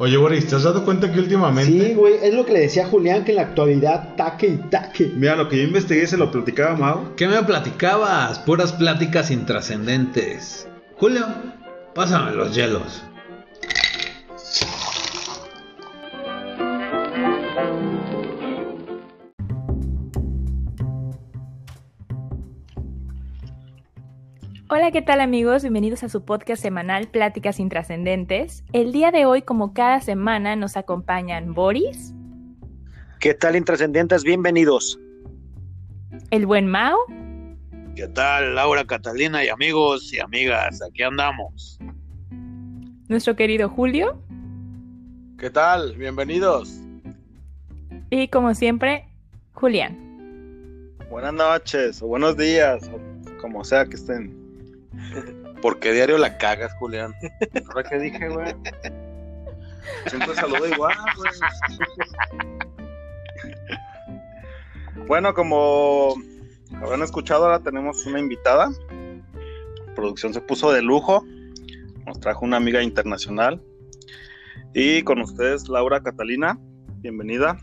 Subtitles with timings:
[0.00, 1.72] Oye, Boris, ¿te has dado cuenta que últimamente...
[1.72, 4.56] Sí, güey, es lo que le decía a Julián, que en la actualidad taque y
[4.70, 5.10] taque.
[5.16, 7.16] Mira, lo que yo investigué se lo platicaba Mau.
[7.16, 8.38] ¿Qué me platicabas?
[8.38, 10.68] Puras pláticas intrascendentes.
[10.94, 11.26] Julio,
[11.94, 13.02] pásame los hielos.
[24.88, 25.60] Hola, ¿qué tal amigos?
[25.60, 28.64] Bienvenidos a su podcast semanal Pláticas Intrascendentes.
[28.72, 32.14] El día de hoy, como cada semana, nos acompañan Boris.
[33.20, 34.24] ¿Qué tal Intrascendentes?
[34.24, 34.98] Bienvenidos.
[36.30, 36.96] El buen Mao.
[37.96, 40.80] ¿Qué tal Laura, Catalina y amigos y amigas?
[40.80, 41.78] Aquí andamos.
[43.08, 44.18] Nuestro querido Julio.
[45.38, 45.96] ¿Qué tal?
[45.96, 46.80] Bienvenidos.
[48.08, 49.06] Y como siempre,
[49.52, 49.98] Julián.
[51.10, 54.37] Buenas noches o buenos días, o como sea que estén.
[55.62, 57.14] ¿Por qué diario la cagas, Julián?
[57.68, 58.54] ¿Ahora qué dije, güey?
[60.06, 61.30] Siempre saludo igual, güey.
[65.06, 66.14] Bueno, como
[66.82, 68.70] habrán escuchado, ahora tenemos una invitada.
[69.86, 71.24] La producción se puso de lujo.
[72.06, 73.62] Nos trajo una amiga internacional.
[74.74, 76.58] Y con ustedes, Laura Catalina.
[77.00, 77.58] Bienvenida.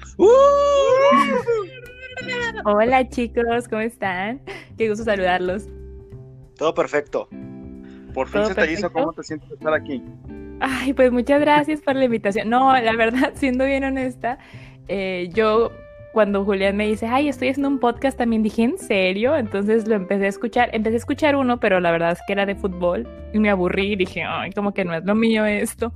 [2.65, 4.41] Hola chicos, ¿cómo están?
[4.77, 5.67] Qué gusto saludarlos.
[6.57, 7.27] Todo perfecto.
[8.13, 8.91] Por fin ¿Todo se te hizo.
[8.91, 10.01] ¿Cómo te sientes de estar aquí?
[10.61, 12.49] Ay, pues muchas gracias por la invitación.
[12.49, 14.37] No, la verdad, siendo bien honesta,
[14.87, 15.71] eh, yo
[16.13, 19.35] cuando Julián me dice, ay, estoy haciendo un podcast, también dije, ¿en serio?
[19.35, 20.69] Entonces lo empecé a escuchar.
[20.71, 23.93] Empecé a escuchar uno, pero la verdad es que era de fútbol y me aburrí
[23.93, 25.91] y dije, ay, como que no es lo mío esto.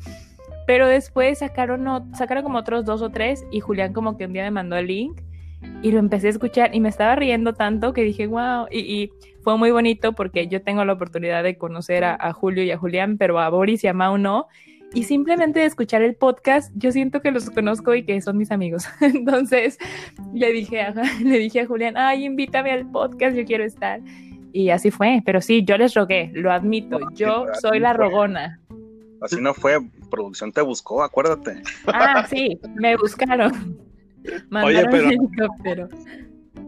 [0.68, 4.44] Pero después sacaron, sacaron como otros dos o tres y Julián como que un día
[4.44, 5.22] me mandó el link
[5.82, 9.12] y lo empecé a escuchar y me estaba riendo tanto que dije, wow, y, y
[9.42, 12.78] fue muy bonito porque yo tengo la oportunidad de conocer a, a Julio y a
[12.78, 14.48] Julián, pero a Boris y a Mau no.
[14.94, 18.52] Y simplemente de escuchar el podcast, yo siento que los conozco y que son mis
[18.52, 18.88] amigos.
[19.02, 19.78] Entonces
[20.33, 24.02] le dije, a, le dije a Julián, ay, invítame al podcast, yo quiero estar.
[24.52, 28.60] Y así fue, pero sí, yo les rogué, lo admito, yo soy la rogona.
[29.22, 29.78] Así no fue.
[30.10, 31.62] Producción te buscó, acuérdate.
[31.86, 33.89] Ah, sí, me buscaron.
[34.50, 35.90] Mandaron pero- el helicóptero.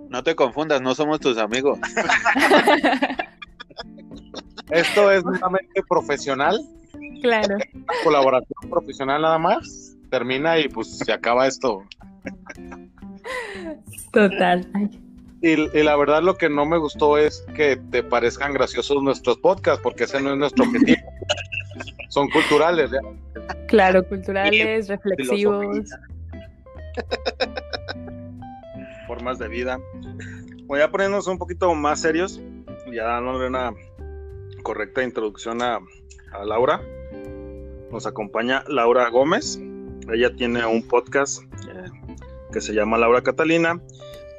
[0.09, 1.79] No te confundas, no somos tus amigos.
[4.69, 6.59] Esto es meramente profesional,
[7.21, 7.57] Claro.
[8.03, 9.95] colaboración profesional nada más.
[10.09, 11.83] Termina y pues se acaba esto.
[14.11, 14.67] Total.
[15.41, 19.81] Y la verdad lo que no me gustó es que te parezcan graciosos nuestros podcasts,
[19.81, 21.01] porque ese no es nuestro objetivo.
[22.09, 22.99] Son culturales, ¿ya?
[23.67, 25.87] Claro, culturales, reflexivos.
[29.07, 29.79] Formas de vida.
[30.65, 32.41] Voy a ponernos un poquito más serios.
[32.91, 33.73] Ya dándole una
[34.63, 35.79] correcta introducción a,
[36.45, 36.81] Laura.
[37.91, 39.59] Nos acompaña Laura Gómez.
[40.11, 41.89] Ella tiene un podcast eh,
[42.53, 43.81] que se llama Laura Catalina.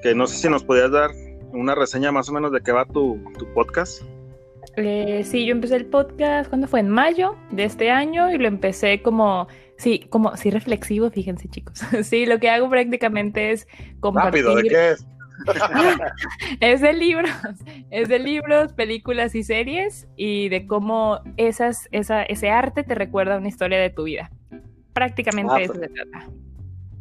[0.03, 1.11] Que no sé si nos podías dar
[1.53, 3.21] una reseña más o menos de qué va tu,
[3.55, 4.03] podcast.
[4.77, 6.81] Eh, sí, yo empecé el podcast, ¿cuándo fue?
[6.81, 9.49] En mayo de este año y lo empecé como,
[9.79, 11.81] sí, como, sí, reflexivo, fíjense chicos.
[12.05, 13.67] Sí, lo que hago prácticamente es
[14.01, 14.45] compartir.
[14.45, 15.07] Rápido, ¿de qué es?
[16.61, 17.31] Es de libros,
[17.91, 23.39] es de libros, películas y series y de cómo esas, esa, ese arte te recuerda
[23.39, 24.31] una historia de tu vida.
[24.93, 25.89] Prácticamente Ah, eso pues.
[25.89, 26.27] se trata.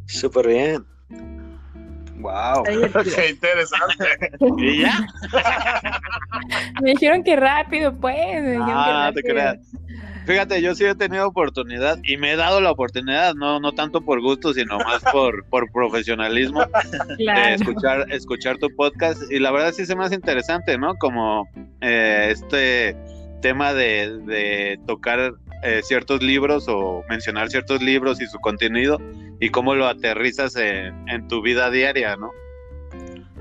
[0.06, 0.84] Súper bien.
[2.18, 2.62] Wow.
[3.16, 4.06] Qué interesante.
[4.58, 5.06] ¿Y ya?
[6.82, 8.16] Me dijeron que rápido, pues.
[8.42, 9.34] Me dijeron que Ah, no te rápido.
[9.34, 9.58] creas.
[10.26, 14.00] Fíjate, yo sí he tenido oportunidad y me he dado la oportunidad, no, no tanto
[14.00, 16.64] por gusto, sino más por, por profesionalismo
[17.18, 19.22] de escuchar, escuchar tu podcast.
[19.30, 20.94] Y la verdad sí se me hace interesante, ¿no?
[20.96, 21.48] Como
[21.80, 22.96] eh, este
[23.40, 25.34] tema de, de tocar
[25.64, 28.98] eh, ciertos libros o mencionar ciertos libros y su contenido
[29.40, 32.30] y cómo lo aterrizas en, en tu vida diaria, ¿no?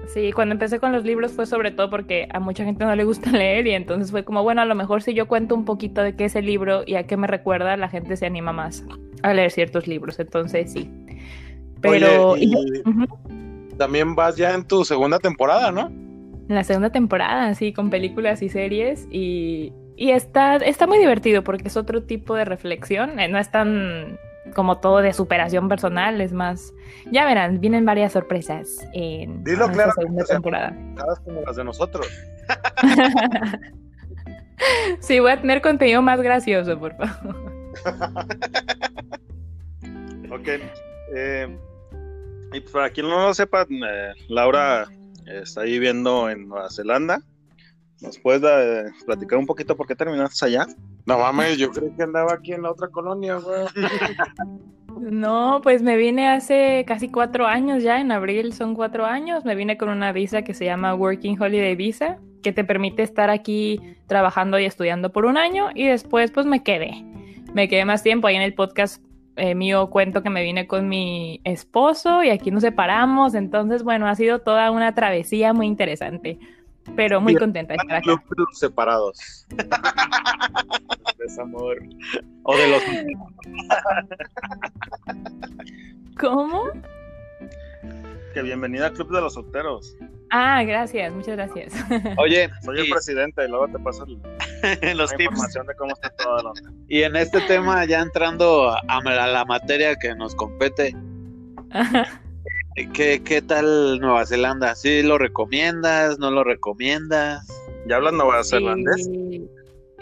[0.07, 3.03] Sí, cuando empecé con los libros fue sobre todo porque a mucha gente no le
[3.03, 6.01] gusta leer y entonces fue como, bueno, a lo mejor si yo cuento un poquito
[6.01, 8.83] de qué es el libro y a qué me recuerda, la gente se anima más
[9.23, 10.89] a leer ciertos libros, entonces sí.
[11.81, 12.53] Pero Oye, y-
[12.85, 13.05] y Ujú.
[13.77, 15.87] también vas ya en tu segunda temporada, ¿no?
[16.49, 21.43] en la segunda temporada, sí, con películas y series y, y está, está muy divertido
[21.45, 24.17] porque es otro tipo de reflexión, eh, no es tan
[24.51, 26.73] como todo de superación personal, es más,
[27.11, 30.77] ya verán, vienen varias sorpresas en, Dilo en claramente, segunda temporada.
[31.23, 32.07] Como las de nosotros.
[34.99, 37.35] Sí, voy a tener contenido más gracioso, por favor.
[40.31, 40.47] Ok.
[41.13, 41.57] eh,
[42.53, 44.87] y para quien no lo sepa, eh, Laura
[45.25, 47.21] está viviendo en Nueva Zelanda.
[47.99, 50.67] ¿Nos puedes eh, platicar un poquito por qué terminaste allá?
[51.05, 53.65] No mames, yo creí que andaba aquí en la otra colonia, güey.
[54.99, 59.45] No, pues me vine hace casi cuatro años ya, en abril son cuatro años.
[59.45, 63.29] Me vine con una visa que se llama Working Holiday Visa, que te permite estar
[63.29, 67.03] aquí trabajando y estudiando por un año y después pues me quedé.
[67.53, 69.03] Me quedé más tiempo ahí en el podcast
[69.37, 73.33] eh, mío cuento que me vine con mi esposo y aquí nos separamos.
[73.33, 76.37] Entonces, bueno, ha sido toda una travesía muy interesante,
[76.95, 78.03] pero muy contenta de estar acá.
[78.03, 79.47] Club de los separados.
[81.19, 81.77] Desamor.
[82.43, 82.81] O de los.
[86.19, 86.63] ¿Cómo?
[88.33, 89.95] Que bienvenida al Club de los Solteros.
[90.29, 91.73] Ah, gracias, muchas gracias.
[92.17, 95.31] Oye, Soy el y- presidente y luego te paso el- los la tips.
[95.31, 96.39] información de cómo está todo.
[96.39, 96.71] el onda.
[96.87, 100.95] Y en este tema, ya entrando a, a la materia que nos compete,
[102.93, 104.75] ¿qué, ¿qué tal Nueva Zelanda?
[104.75, 106.19] ¿Sí lo recomiendas?
[106.19, 107.47] ¿No lo recomiendas?
[107.87, 109.05] ¿Ya hablas neozelandés?
[109.05, 109.47] Sí,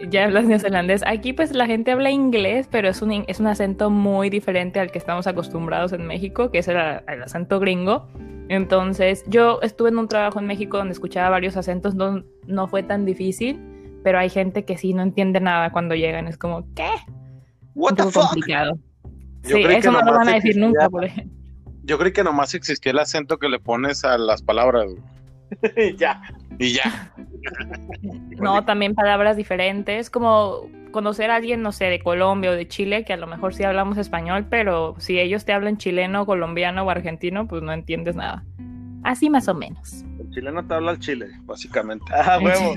[0.10, 1.04] Ya hablas neozelandés.
[1.06, 4.92] Aquí pues la gente habla inglés, pero es un, es un acento muy diferente al
[4.92, 8.08] que estamos acostumbrados en México, que es el, el acento gringo.
[8.50, 12.82] Entonces, yo estuve en un trabajo en México donde escuchaba varios acentos, no, no fue
[12.82, 13.60] tan difícil,
[14.04, 16.28] pero hay gente que sí no entiende nada cuando llegan.
[16.28, 16.90] Es como, ¿qué?
[17.76, 18.24] What the fuck?
[18.24, 18.78] complicado.
[19.44, 21.39] Yo sí, eso no lo van a decir nunca, por ejemplo.
[21.90, 24.86] Yo creí que nomás existía el acento que le pones a las palabras.
[24.86, 25.98] güey.
[25.98, 26.22] ya.
[26.60, 27.12] Y ya.
[28.38, 33.06] No, también palabras diferentes, como conocer a alguien, no sé, de Colombia o de Chile,
[33.06, 36.92] que a lo mejor sí hablamos español, pero si ellos te hablan chileno, colombiano o
[36.92, 38.44] argentino, pues no entiendes nada.
[39.04, 40.06] Así más o menos.
[40.20, 42.06] El chileno te habla al chile, básicamente.
[42.14, 42.76] Ah, huevo.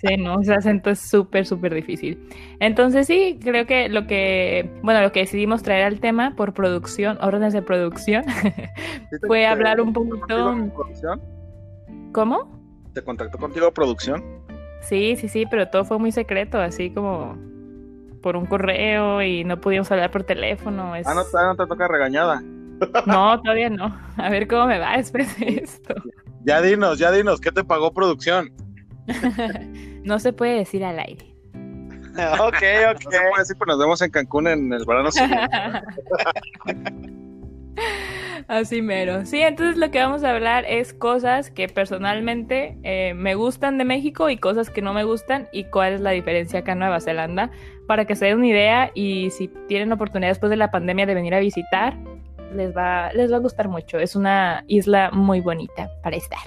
[0.00, 2.18] Sí, no, ese acento es súper, súper difícil.
[2.58, 7.18] Entonces sí, creo que lo que, bueno, lo que decidimos traer al tema por producción,
[7.20, 8.24] órdenes de producción,
[9.10, 10.54] ¿Sí te- fue hablar un poquito...
[12.12, 12.60] ¿Cómo?
[12.94, 14.22] ¿Te contactó contigo producción?
[14.80, 17.38] Sí, sí, sí, pero todo fue muy secreto, así como
[18.22, 20.96] por un correo y no pudimos hablar por teléfono.
[20.96, 22.42] es- Ah, no, todavía no te toca regañada.
[23.06, 23.96] No, todavía no.
[24.16, 25.94] A ver cómo me va después de esto.
[26.44, 28.52] Ya dinos, ya dinos, ¿qué te pagó producción?
[30.04, 31.32] No se puede decir al aire.
[31.54, 33.00] ok, No ok.
[33.00, 35.46] se puede decir, pero nos vemos en Cancún en el verano siguiente.
[38.48, 39.24] Así mero.
[39.24, 43.84] Sí, entonces lo que vamos a hablar es cosas que personalmente eh, me gustan de
[43.84, 47.00] México y cosas que no me gustan y cuál es la diferencia acá en Nueva
[47.00, 47.50] Zelanda
[47.86, 51.14] para que se den una idea y si tienen oportunidad después de la pandemia de
[51.14, 51.96] venir a visitar,
[52.54, 53.98] les va, les va a gustar mucho.
[53.98, 56.40] Es una isla muy bonita para estar.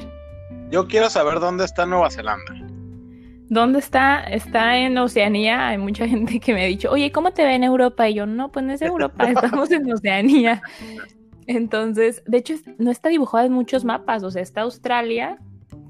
[0.69, 2.53] Yo quiero saber dónde está Nueva Zelanda.
[3.49, 4.23] ¿Dónde está?
[4.23, 5.67] Está en Oceanía.
[5.69, 8.09] Hay mucha gente que me ha dicho, oye, ¿cómo te ve en Europa?
[8.09, 10.61] Y yo, no, pues no es Europa, estamos en Oceanía.
[11.47, 14.23] Entonces, de hecho, no está dibujado en muchos mapas.
[14.23, 15.37] O sea, está Australia,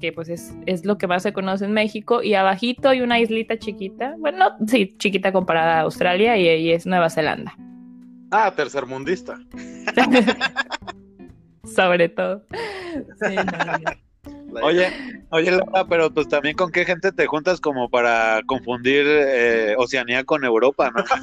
[0.00, 3.18] que pues es, es lo que más se conoce en México, y abajito hay una
[3.18, 4.14] islita chiquita.
[4.18, 7.56] Bueno, no, sí, chiquita comparada a Australia, y ahí es Nueva Zelanda.
[8.30, 9.38] Ah, tercermundista.
[11.64, 12.42] Sobre todo.
[13.20, 14.60] Sí, no.
[14.62, 14.88] Oye,
[15.30, 20.24] oye, Laura, pero pues también con qué gente te juntas como para confundir eh, Oceanía
[20.24, 21.04] con Europa, ¿no?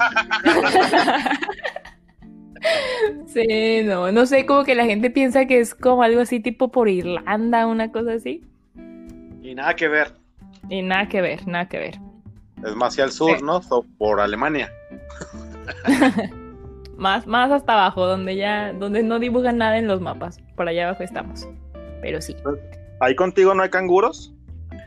[3.28, 6.72] Sí, no, no sé, como que la gente piensa que es como algo así tipo
[6.72, 8.42] por Irlanda, una cosa así.
[9.42, 10.14] Y nada que ver.
[10.70, 12.00] Y nada que ver, nada que ver.
[12.66, 13.44] Es más hacia el sur, Sí.
[13.44, 13.62] ¿no?
[13.62, 14.72] So- por Alemania.
[17.03, 20.39] Más, más hasta abajo, donde ya, donde no dibujan nada en los mapas.
[20.55, 21.45] Por allá abajo estamos.
[22.01, 22.33] Pero sí.
[23.01, 24.33] ¿Ahí contigo no hay canguros?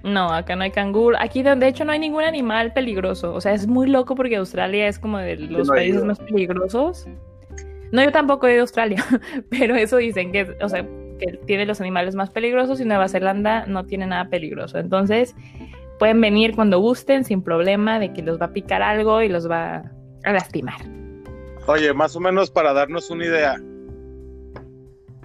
[0.03, 1.19] No, acá no hay canguro.
[1.21, 3.35] Aquí de, hecho no hay ningún animal peligroso.
[3.35, 7.07] O sea, es muy loco porque Australia es como de los no países más peligrosos.
[7.93, 9.05] No, yo tampoco he ido a Australia,
[9.51, 10.87] pero eso dicen que, o sea,
[11.21, 14.79] que tiene los animales más peligrosos y Nueva Zelanda no tiene nada peligroso.
[14.79, 15.37] Entonces,
[15.99, 19.51] pueden venir cuando gusten sin problema de que los va a picar algo y los
[19.51, 19.83] va
[20.25, 20.81] a lastimar.
[21.67, 23.57] Oye, más o menos para darnos una idea,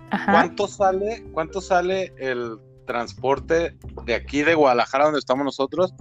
[0.10, 0.31] Ajá.
[0.31, 2.57] ¿cuánto sale, cuánto sale el
[2.88, 5.93] transporte de aquí de Guadalajara, donde estamos nosotros,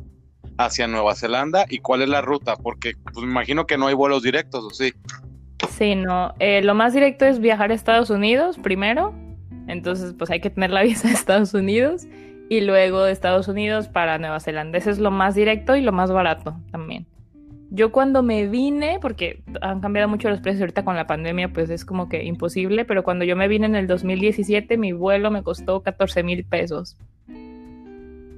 [0.57, 2.57] hacia Nueva Zelanda y cuál es la ruta?
[2.57, 4.95] Porque pues, me imagino que no hay vuelos directos, ¿o sí?
[5.69, 6.35] Sí, no.
[6.39, 9.15] Eh, lo más directo es viajar a Estados Unidos primero.
[9.69, 12.07] Entonces, pues hay que tener la visa de Estados Unidos.
[12.49, 14.79] Y luego de Estados Unidos para Nueva Zelanda.
[14.79, 17.07] Ese es lo más directo y lo más barato también.
[17.73, 21.71] Yo cuando me vine, porque han cambiado mucho los precios ahorita con la pandemia, pues
[21.71, 25.43] es como que imposible, pero cuando yo me vine en el 2017, mi vuelo me
[25.45, 26.97] costó 14 mil pesos.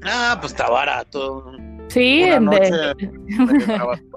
[0.05, 1.53] Ah, pues está barato.
[1.89, 2.95] Sí, Una en noche de-.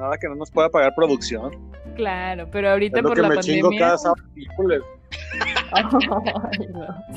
[0.00, 1.50] Nada que no nos pueda pagar producción.
[1.96, 3.62] claro, pero ahorita Es lo por que la me pandemia...
[3.62, 4.22] chingo cada sábado.
[4.36, 4.80] Híjole.
[5.72, 6.22] Ay, no.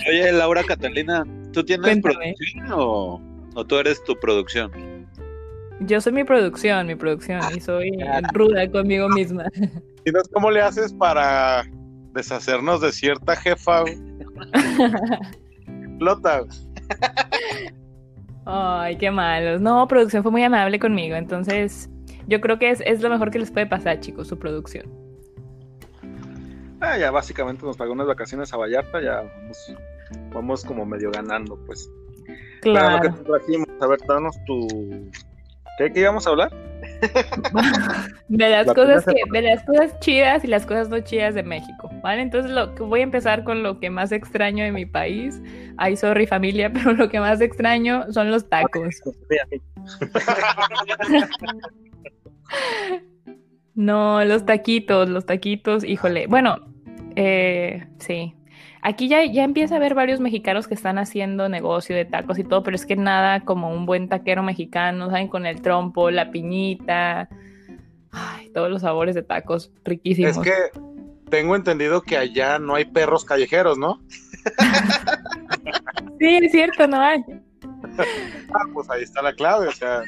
[0.10, 2.14] Oye, Laura Catalina, ¿tú tienes Cuéntame.
[2.16, 3.22] producción o,
[3.56, 4.72] o tú eres tu producción?
[5.82, 7.92] Yo soy mi producción, mi producción, y soy
[8.34, 9.46] ruda conmigo misma.
[10.06, 11.64] ¿Y no es cómo le haces para
[12.14, 13.84] deshacernos de cierta jefa?
[16.00, 16.42] Lota.
[18.46, 19.62] Ay, qué malos.
[19.62, 21.90] No, producción fue muy amable conmigo, entonces
[22.28, 24.86] yo creo que es, es lo mejor que les puede pasar, chicos, su producción.
[26.80, 29.76] Ah, ya básicamente nos pagó unas vacaciones a Vallarta, ya vamos,
[30.34, 31.90] vamos como medio ganando, pues.
[32.62, 33.14] Pero lo que Claro.
[33.16, 35.10] te trajimos, a ver, danos tu...
[35.78, 36.52] ¿Qué, qué íbamos a hablar?
[38.28, 41.44] De las La cosas que, de las cosas chidas y las cosas no chidas de
[41.44, 42.22] México, ¿vale?
[42.22, 45.42] Entonces lo que voy a empezar con lo que más extraño de mi país.
[45.78, 49.02] Ay, sorry familia, pero lo que más extraño son los tacos.
[53.76, 56.26] No, los taquitos, los taquitos, híjole.
[56.26, 56.58] Bueno,
[57.16, 58.34] eh, sí.
[58.88, 62.46] Aquí ya, ya empieza a haber varios mexicanos que están haciendo negocio de tacos y
[62.46, 65.28] todo, pero es que nada como un buen taquero mexicano, ¿saben?
[65.28, 67.28] Con el trompo, la piñita,
[68.14, 70.38] ay, todos los sabores de tacos riquísimos.
[70.38, 70.54] Es que
[71.30, 74.00] tengo entendido que allá no hay perros callejeros, ¿no?
[76.20, 77.20] Sí, es cierto, no hay.
[78.54, 80.02] Ah, pues ahí está la clave, o sea,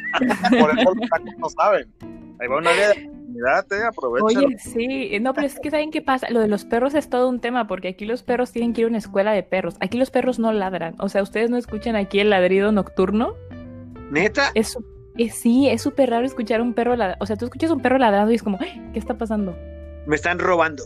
[0.57, 1.93] por eso los tacos no saben.
[2.39, 4.39] Ahí va una de oportunidad, eh, aprovecha.
[4.39, 6.29] Oye, sí, no, pero es que ¿saben qué pasa?
[6.29, 8.85] Lo de los perros es todo un tema, porque aquí los perros tienen que ir
[8.85, 9.75] a una escuela de perros.
[9.79, 10.95] Aquí los perros no ladran.
[10.99, 13.33] O sea, ¿ustedes no escuchan aquí el ladrido nocturno?
[14.11, 14.51] ¿Neta?
[14.55, 14.77] Es,
[15.17, 17.23] es- sí, es súper raro escuchar un perro ladrando.
[17.23, 18.81] O sea, tú escuchas un perro ladrando y es como, "¡Ay!
[18.93, 19.55] ¿qué está pasando?
[20.05, 20.83] Me están robando.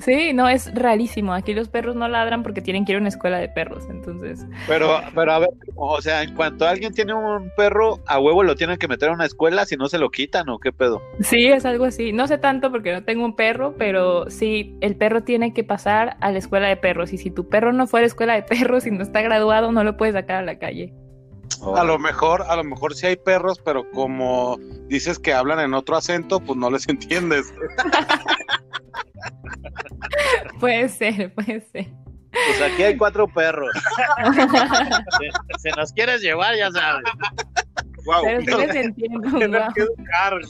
[0.00, 1.32] Sí, no, es rarísimo.
[1.34, 3.84] Aquí los perros no ladran porque tienen que ir a una escuela de perros.
[3.90, 8.42] Entonces, Pero, pero a ver, o sea, en cuanto alguien tiene un perro, a huevo
[8.42, 11.02] lo tienen que meter a una escuela si no se lo quitan o qué pedo.
[11.20, 12.12] sí, es algo así.
[12.12, 16.16] No sé tanto porque no tengo un perro, pero sí, el perro tiene que pasar
[16.20, 17.12] a la escuela de perros.
[17.12, 19.72] Y si tu perro no fue a la escuela de perros y no está graduado,
[19.72, 20.92] no lo puedes sacar a la calle.
[21.76, 24.56] A lo mejor, a lo mejor sí hay perros, pero como
[24.88, 27.52] dices que hablan en otro acento, pues no les entiendes.
[30.60, 31.86] Puede ser, puede ser.
[32.30, 33.70] Pues aquí hay cuatro perros.
[35.18, 37.04] Si, si nos quieres llevar, ya sabes.
[38.04, 38.22] Wow.
[38.24, 39.20] Pero sí les entiendo.
[39.48, 39.72] Guau.
[39.74, 40.40] que educar.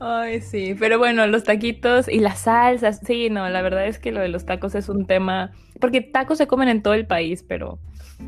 [0.00, 4.12] Ay, sí, pero bueno, los taquitos y las salsas, sí, no, la verdad es que
[4.12, 7.44] lo de los tacos es un tema, porque tacos se comen en todo el país,
[7.46, 7.78] pero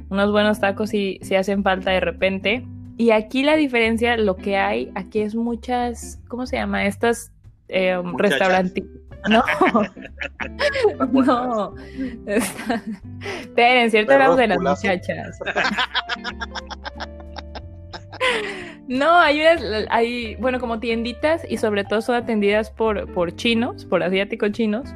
[0.08, 2.66] unos buenos tacos sí, sí hacen falta de repente.
[2.98, 6.86] Y aquí la diferencia, lo que hay, aquí es muchas, ¿cómo se llama?
[6.86, 7.32] Estas
[7.68, 8.84] eh, restaurantes.
[9.28, 9.42] No,
[11.10, 11.74] no.
[12.26, 12.82] Está-
[13.40, 15.38] Esperen, cierto hablamos de las muchachas.
[18.88, 23.84] No, hay unas, hay, bueno, como tienditas y sobre todo son atendidas por, por chinos,
[23.84, 24.88] por asiáticos chinos.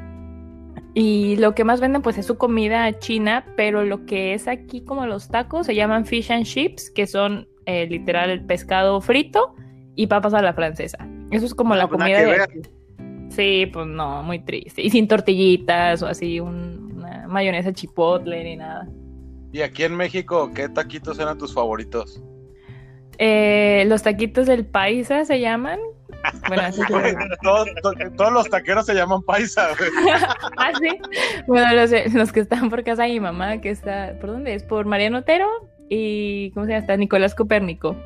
[0.95, 4.85] Y lo que más venden pues es su comida china, pero lo que es aquí
[4.85, 9.55] como los tacos se llaman fish and chips, que son eh, literal pescado frito
[9.97, 10.99] y papas a la francesa.
[11.31, 12.71] Eso es como la Ah, pues nada comida de ver.
[13.31, 14.83] Sí, pues no, muy triste.
[14.83, 18.89] Y sin tortillitas o así, un- una mayonesa chipotle ni nada.
[19.53, 22.23] Y aquí en México, ¿qué taquitos eran tus favoritos?
[23.19, 25.79] Eh, los taquitos del paisa se llaman.
[26.49, 26.81] Bueno, así
[27.43, 29.69] todos, to- todos los taqueros se llaman paisa.
[30.57, 30.89] Ah, sí.
[31.47, 34.55] Bueno, los, de- los que están por casa de mi mamá, que está, ¿por dónde
[34.55, 34.63] es?
[34.65, 35.47] Por Mariano Otero
[35.89, 36.81] y, ¿cómo se llama?
[36.81, 37.97] Está Nicolás Copérnico.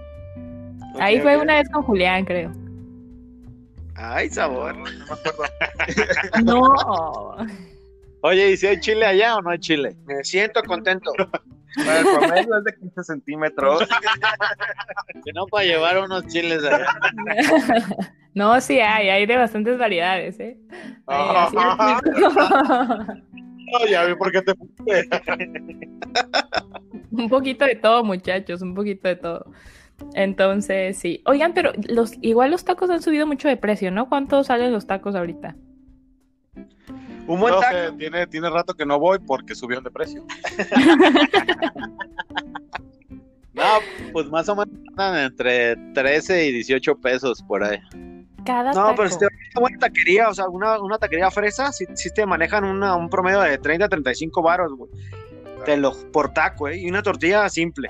[1.01, 2.53] Ahí fue una vez con Julián, creo.
[3.97, 4.77] Ay, sabor.
[6.45, 7.37] No.
[8.23, 9.95] Oye, ¿y si hay chile allá o no hay chile?
[10.07, 11.13] Me siento contento.
[11.77, 13.87] Bueno, el promedio es de 15 centímetros.
[15.25, 16.87] Si no, para llevar unos chiles allá.
[18.35, 20.59] No, sí hay, hay de bastantes variedades, ¿eh?
[21.07, 21.51] No,
[23.89, 25.09] ya vi por qué te fuiste.
[27.13, 29.47] un poquito de todo, muchachos, un poquito de todo.
[30.15, 31.23] Entonces, sí.
[31.27, 34.09] Oigan, pero los, igual los tacos han subido mucho de precio, ¿no?
[34.09, 35.57] ¿Cuánto salen los tacos ahorita?
[37.27, 37.75] Un buen No taco.
[37.75, 40.25] sé, tiene, tiene rato que no voy porque subieron de precio.
[43.55, 43.63] No,
[44.13, 47.79] pues más o menos andan entre 13 y 18 pesos por ahí.
[48.45, 48.95] Cada No, taco.
[48.97, 51.87] pero si te vas a una buena taquería, o sea, una, una taquería fresa, si,
[52.13, 54.91] te manejan una- un promedio de 30 a 35 baros, güey.
[55.65, 56.79] Te lo, por taco, ¿eh?
[56.81, 57.89] Y una tortilla simple.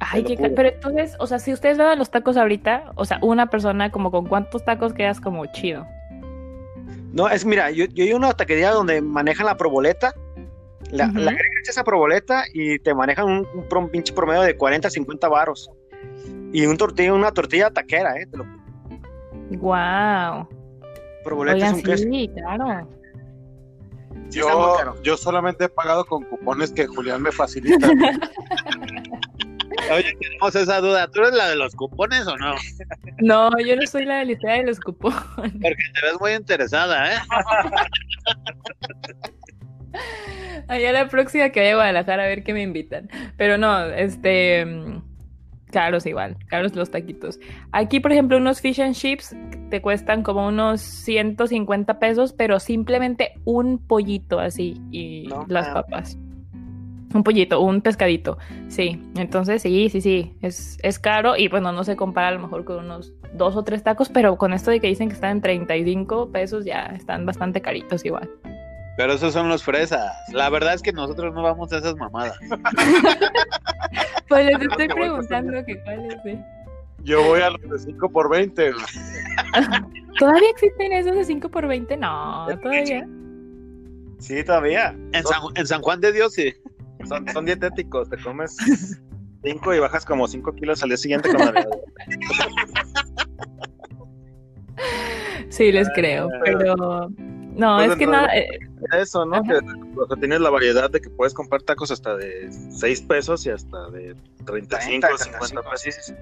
[0.00, 0.54] Ay, qué lo ca- juro.
[0.56, 4.10] pero entonces, o sea, si ustedes ven los tacos ahorita, o sea, una persona como
[4.10, 5.86] con cuántos tacos quedas como chido.
[7.12, 10.12] No, es, mira, yo, yo a una taquería donde manejan la proboleta,
[10.90, 14.56] la, la agregas esa proboleta y te manejan un, un pro- un pinche promedio de
[14.56, 15.70] 40 a 50 varos.
[16.52, 18.26] Y un tortilla, una tortilla taquera, ¿eh?
[18.26, 18.44] Te lo,
[19.58, 20.48] Wow.
[21.24, 22.04] proboleta Oigan, es un queso.
[22.10, 22.88] sí, claro.
[24.30, 25.02] Yo, caro.
[25.02, 27.88] yo solamente he pagado con cupones que Julián me facilita.
[29.92, 31.08] Oye, tenemos esa duda.
[31.08, 32.54] ¿Tú eres la de los cupones o no?
[33.18, 35.22] No, yo no soy la de la de los cupones.
[35.36, 37.18] Porque te ves muy interesada, ¿eh?
[40.68, 43.08] Allá la próxima que vaya a Guadalajara a ver qué me invitan.
[43.36, 44.66] Pero no, este.
[45.72, 47.38] Caros igual, caros los taquitos.
[47.70, 49.36] Aquí, por ejemplo, unos fish and chips
[49.70, 56.18] te cuestan como unos 150 pesos, pero simplemente un pollito así y No las papas.
[57.12, 58.38] Un pollito, un pescadito.
[58.68, 62.40] Sí, entonces sí, sí, sí, es, es caro y bueno, no se compara a lo
[62.40, 65.32] mejor con unos dos o tres tacos, pero con esto de que dicen que están
[65.32, 68.30] en 35 pesos ya están bastante caritos igual.
[68.96, 70.12] Pero esos son los fresas.
[70.32, 72.38] La verdad es que nosotros no vamos a esas mamadas.
[74.28, 76.24] Pues les estoy preguntando que cuál es.
[76.24, 76.44] ¿eh?
[77.02, 78.72] Yo voy a los de 5 por 20.
[78.72, 78.84] güey.
[80.20, 81.96] ¿Todavía existen esos de 5 por 20?
[81.96, 83.08] No, todavía.
[84.20, 84.94] Sí, todavía.
[85.12, 86.54] En San, en San Juan de Dios, sí.
[87.08, 88.56] Son, son dietéticos, te comes
[89.44, 91.66] 5 y bajas como 5 kilos al día siguiente con la
[95.48, 97.08] Sí, les creo, pero
[97.56, 98.58] no, Pues es que de- eh,
[99.00, 99.42] Eso, ¿no?
[99.42, 103.44] Que, o sea, tienes la variedad de que puedes comprar tacos hasta de 6 pesos
[103.46, 104.14] y hasta de
[104.46, 105.80] 35, 30, 50 pesos.
[105.82, 106.14] sí, sí, sí.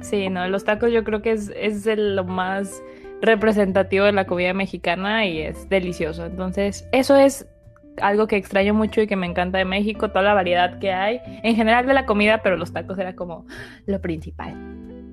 [0.00, 2.82] Sí, no, los tacos yo creo que es, es de lo más
[3.22, 6.26] representativo de la comida mexicana y es delicioso.
[6.26, 7.46] Entonces, eso es
[8.02, 11.20] algo que extraño mucho y que me encanta de México, toda la variedad que hay,
[11.42, 13.46] en general de la comida, pero los tacos era como
[13.86, 14.54] lo principal.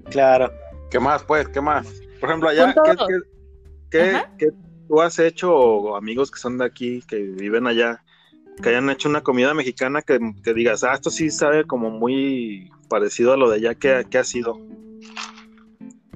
[0.10, 0.52] Claro.
[0.92, 1.48] ¿Qué más, pues?
[1.50, 1.88] ¿Qué más?
[2.20, 3.18] Por ejemplo, allá, ¿qué, qué,
[3.90, 4.32] qué- Ajá.
[4.38, 4.48] qué
[4.88, 8.04] tú has hecho o amigos que son de aquí, que viven allá,
[8.62, 12.70] que hayan hecho una comida mexicana que, que digas, ah, esto sí sabe como muy
[12.90, 14.60] parecido a lo de allá, ¿qué, qué ha sido?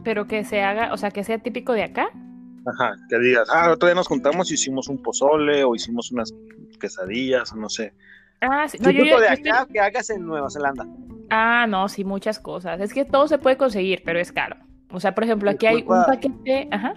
[0.04, 2.10] Pero que se haga, o sea, que sea típico de acá.
[2.66, 6.34] Ajá, que digas, ah, otro día nos juntamos y hicimos un pozole o hicimos unas
[6.80, 7.94] quesadillas no sé.
[8.42, 10.86] Ah, sí, no, yo, yo- de yo estoy- acá que hagas en Nueva Zelanda.
[11.30, 12.80] Ah, no, sí, muchas cosas.
[12.82, 14.56] Es que todo se puede conseguir, pero es caro.
[14.92, 16.94] O sea, por ejemplo, aquí hay un paquete, ajá,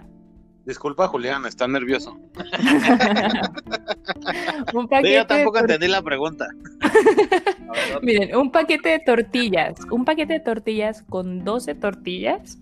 [0.63, 2.19] Disculpa, Julián, está nervioso.
[4.73, 5.13] un Sí, paquete.
[5.15, 6.45] yo tampoco entendí la pregunta.
[8.03, 12.59] Miren, un paquete de tortillas, un paquete de tortillas con 12 tortillas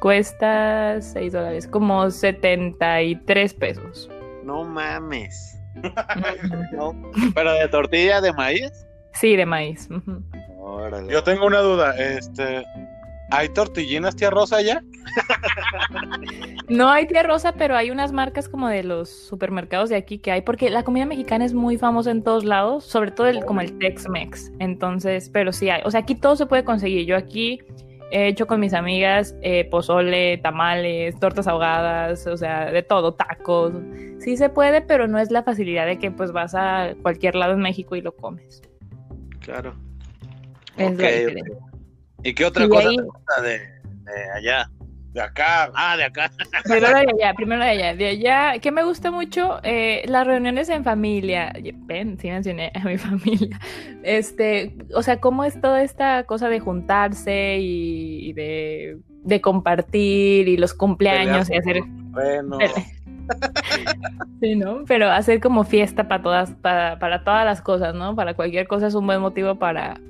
[0.00, 4.10] cuesta 6 dólares, como 73 pesos.
[4.44, 5.56] No mames.
[6.72, 6.94] No.
[7.34, 8.86] Pero de tortilla de maíz.
[9.14, 9.88] Sí, de maíz.
[10.58, 11.12] Órale.
[11.12, 11.96] Yo tengo una duda.
[11.96, 12.64] Este,
[13.30, 14.82] ¿Hay tortillinas, tía Rosa, allá?
[16.68, 20.30] No hay tía rosa, pero hay unas marcas como de los supermercados de aquí que
[20.30, 23.60] hay, porque la comida mexicana es muy famosa en todos lados, sobre todo el, como
[23.60, 24.52] el Tex-Mex.
[24.58, 25.82] Entonces, pero sí hay.
[25.84, 27.06] O sea, aquí todo se puede conseguir.
[27.06, 27.60] Yo aquí
[28.10, 33.72] he hecho con mis amigas eh, pozole, tamales, tortas ahogadas, o sea, de todo, tacos.
[34.18, 37.52] Sí se puede, pero no es la facilidad de que pues vas a cualquier lado
[37.54, 38.62] en México y lo comes.
[39.40, 39.74] Claro.
[40.76, 41.34] Es.
[42.22, 44.70] ¿Y qué otra Y cosa ahí- te gusta de, de allá?
[45.12, 45.70] De acá.
[45.74, 46.30] Ah, de acá.
[46.64, 47.94] Primero de allá, primero de allá.
[47.96, 51.52] De allá, que me gusta mucho Eh, las reuniones en familia.
[51.86, 53.58] Ven, sí mencioné a mi familia.
[54.02, 60.48] Este, o sea, cómo es toda esta cosa de juntarse y, y de, de compartir
[60.48, 61.82] y los cumpleaños y hacer.
[61.86, 62.58] Bueno.
[64.40, 64.84] Sí, ¿no?
[64.86, 68.16] Pero hacer como fiesta para todas, para, para todas las cosas, ¿no?
[68.16, 70.00] Para cualquier cosa es un buen motivo para,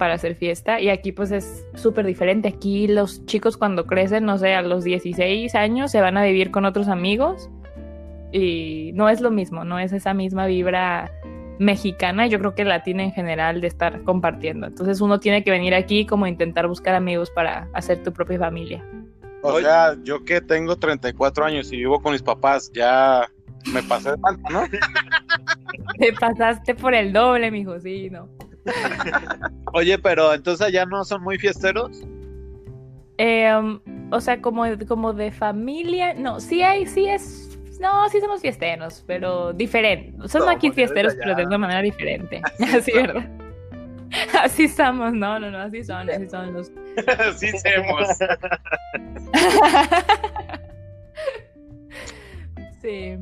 [0.00, 0.80] para hacer fiesta.
[0.80, 2.48] Y aquí pues es súper diferente.
[2.48, 6.50] Aquí los chicos cuando crecen, no sé, a los 16 años se van a vivir
[6.50, 7.50] con otros amigos.
[8.32, 11.12] Y no es lo mismo, no es esa misma vibra
[11.58, 14.68] mexicana, yo creo que latina en general de estar compartiendo.
[14.68, 18.82] Entonces uno tiene que venir aquí como intentar buscar amigos para hacer tu propia familia.
[19.42, 23.28] O sea, yo que tengo 34 años y vivo con mis papás, ya
[23.70, 24.62] me pasé de falta, ¿no?
[25.98, 28.28] Te pasaste por el doble, mijo, sí, ¿no?
[29.72, 32.02] Oye, pero entonces allá no son muy fiesteros.
[33.18, 38.20] Eh, um, o sea, como, como de familia, no, sí hay, sí es, no, sí
[38.20, 40.12] somos fiesteros, pero diferente.
[40.28, 42.40] Somos No, aquí fiesteros, pero de una manera diferente.
[42.74, 43.28] Así, ¿verdad?
[44.42, 46.72] Así estamos, no, no, no, así son, así son los.
[47.36, 48.08] sí, hacemos.
[52.82, 53.18] Sí.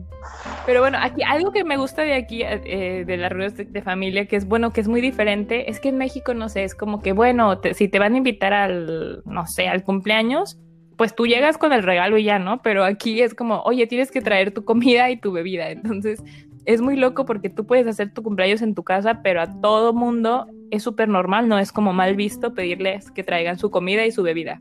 [0.69, 3.81] Pero bueno, aquí algo que me gusta de aquí, eh, de las reuniones de, de
[3.81, 6.75] familia, que es bueno, que es muy diferente, es que en México, no sé, es
[6.75, 10.59] como que, bueno, te- si te van a invitar al, no sé, al cumpleaños,
[10.99, 12.61] pues tú llegas con el regalo y ya, ¿no?
[12.61, 15.71] Pero aquí es como, oye, tienes que traer tu comida y tu bebida.
[15.71, 16.23] Entonces,
[16.67, 19.95] es muy loco porque tú puedes hacer tu cumpleaños en tu casa, pero a todo
[19.95, 24.13] mundo es súper normal, no es como mal visto pedirles que traigan su comida y
[24.13, 24.61] su bebida.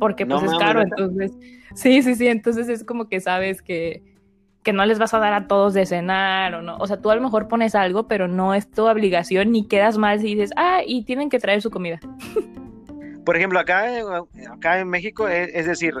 [0.00, 1.30] Porque No pues es caro, entonces,
[1.76, 4.02] sí, sí, sí, entonces es como que sabes que,
[4.62, 6.76] que no les vas a dar a todos de cenar o no.
[6.76, 9.98] O sea, tú a lo mejor pones algo, pero no es tu obligación ni quedas
[9.98, 11.98] mal si dices, ah, y tienen que traer su comida.
[13.24, 13.86] Por ejemplo, acá,
[14.52, 15.94] acá en México, es, es decir,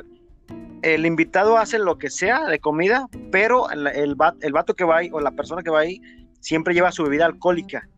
[0.82, 4.98] el invitado hace lo que sea de comida, pero el, el, el vato que va
[4.98, 6.00] ahí o la persona que va ahí
[6.40, 7.88] siempre lleva su bebida alcohólica.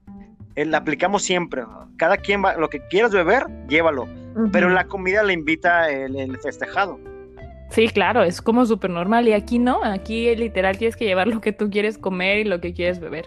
[0.57, 1.65] Eh, La aplicamos siempre.
[1.97, 4.07] Cada quien va, lo que quieras beber, llévalo.
[4.53, 6.99] Pero la comida le invita el, el festejado.
[7.75, 9.27] Sí, claro, es como súper normal.
[9.27, 12.61] Y aquí no, aquí literal tienes que llevar lo que tú quieres comer y lo
[12.61, 13.27] que quieres beber.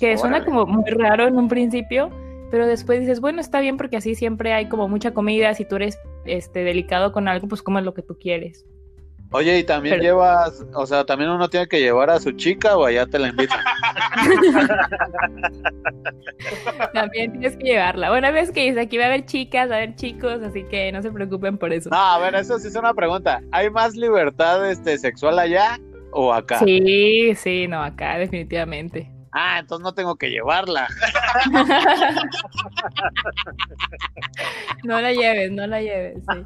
[0.00, 2.08] Que suena como muy raro en un principio,
[2.50, 5.52] pero después dices, bueno, está bien porque así siempre hay como mucha comida.
[5.52, 8.64] Si tú eres este, delicado con algo, pues comes lo que tú quieres.
[9.32, 12.76] Oye, y también Pero- llevas, o sea, también uno tiene que llevar a su chica
[12.76, 13.60] o allá te la invitan.
[16.92, 18.10] También tienes que llevarla.
[18.10, 20.92] Bueno, ves que dice, aquí va a haber chicas, va a haber chicos, así que
[20.92, 21.88] no se preocupen por eso.
[21.90, 23.40] No, a ver, eso sí es una pregunta.
[23.52, 25.78] ¿Hay más libertad este, sexual allá
[26.10, 26.58] o acá?
[26.58, 29.10] Sí, sí, no, acá definitivamente.
[29.32, 30.88] Ah, entonces no tengo que llevarla.
[34.84, 36.18] No la lleves, no la lleves.
[36.30, 36.42] sí.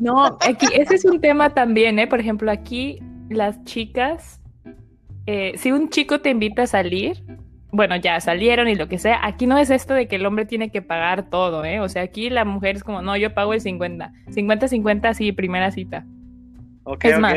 [0.00, 2.06] No, aquí, ese es un tema también, ¿eh?
[2.06, 4.40] Por ejemplo, aquí las chicas,
[5.26, 7.22] eh, si un chico te invita a salir,
[7.72, 10.46] bueno, ya salieron y lo que sea, aquí no es esto de que el hombre
[10.46, 11.80] tiene que pagar todo, ¿eh?
[11.80, 14.12] O sea, aquí la mujer es como, no, yo pago el 50.
[14.28, 16.04] 50-50, sí, primera cita.
[16.84, 17.20] Ok, Es ok.
[17.20, 17.34] más,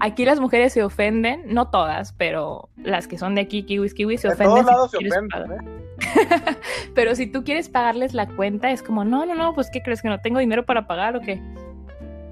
[0.00, 4.20] Aquí las mujeres se ofenden, no todas, pero las que son de aquí, kiwis, kiwis,
[4.20, 4.54] se De ofenden.
[4.54, 5.52] todos lados se ofenden.
[5.52, 5.70] ¿eh?
[6.94, 10.02] Pero si tú quieres pagarles la cuenta, es como, no, no, no, pues ¿qué crees?
[10.02, 11.40] ¿Que no tengo dinero para pagar o qué?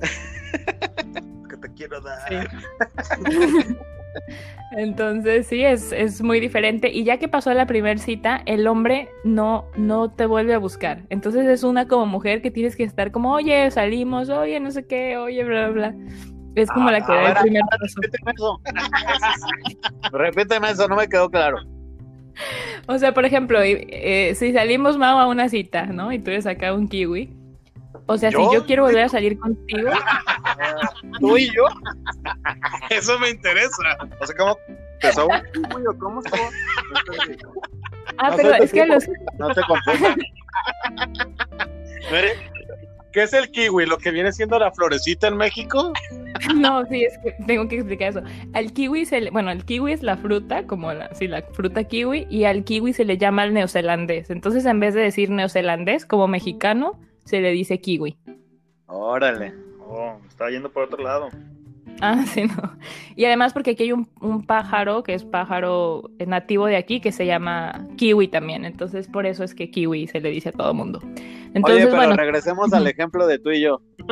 [1.49, 2.19] Que te quiero dar.
[2.29, 2.37] Sí.
[4.77, 6.91] Entonces sí, es, es muy diferente.
[6.93, 11.03] Y ya que pasó la primera cita, el hombre no, no te vuelve a buscar.
[11.11, 14.87] Entonces es una como mujer que tienes que estar como, oye, salimos, oye, no sé
[14.87, 15.95] qué, oye, bla, bla, bla.
[16.55, 18.01] Es como la que A da el primer paso.
[18.01, 18.61] Repíteme eso.
[20.13, 21.59] Repíteme eso, no me quedó claro.
[22.87, 26.13] O sea, por ejemplo, eh, si salimos, Mau, a una cita, ¿no?
[26.13, 27.33] Y tú eres acá un kiwi.
[28.07, 28.39] O sea, ¿Yo?
[28.51, 29.91] si yo quiero volver a salir contigo,
[31.21, 31.65] ¿Tú y yo?
[32.91, 33.97] Eso me interesa.
[34.21, 34.59] O sea, ¿cómo?
[35.01, 36.43] ¿Empezó un kiwi o cómo estuvo?
[38.19, 39.05] ah, No pero es que los,
[39.39, 40.17] No te confundas.
[43.15, 43.87] ¿Qué es el kiwi?
[43.87, 45.93] ¿Lo que viene siendo la florecita en México?
[46.57, 48.21] No, sí, es que tengo que explicar eso.
[48.53, 51.85] Al kiwi se le, bueno, el kiwi es la fruta, como la, sí, la fruta
[51.85, 54.29] kiwi, y al kiwi se le llama el neozelandés.
[54.31, 58.19] Entonces, en vez de decir neozelandés como mexicano, se le dice kiwi.
[58.87, 59.55] Órale.
[59.79, 61.29] Oh, estaba yendo por otro lado.
[62.05, 62.77] Ah, sí, no.
[63.17, 67.13] Y además porque aquí hay un, un pájaro que es pájaro nativo de aquí que
[67.13, 68.67] se llama kiwi también.
[68.67, 71.01] Entonces, por eso es que kiwi se le dice a todo mundo.
[71.55, 73.81] Entonces, Oye, pero bueno, regresemos al ejemplo de tú y yo.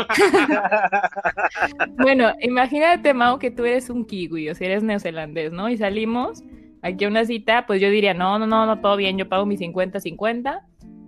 [1.98, 5.68] Bueno, imagínate, Mau, que tú eres un kiwi, o si eres neozelandés, ¿no?
[5.68, 6.42] Y salimos
[6.80, 9.46] aquí a una cita, pues yo diría, no, no, no, no, todo bien, yo pago
[9.46, 10.62] mis 50-50.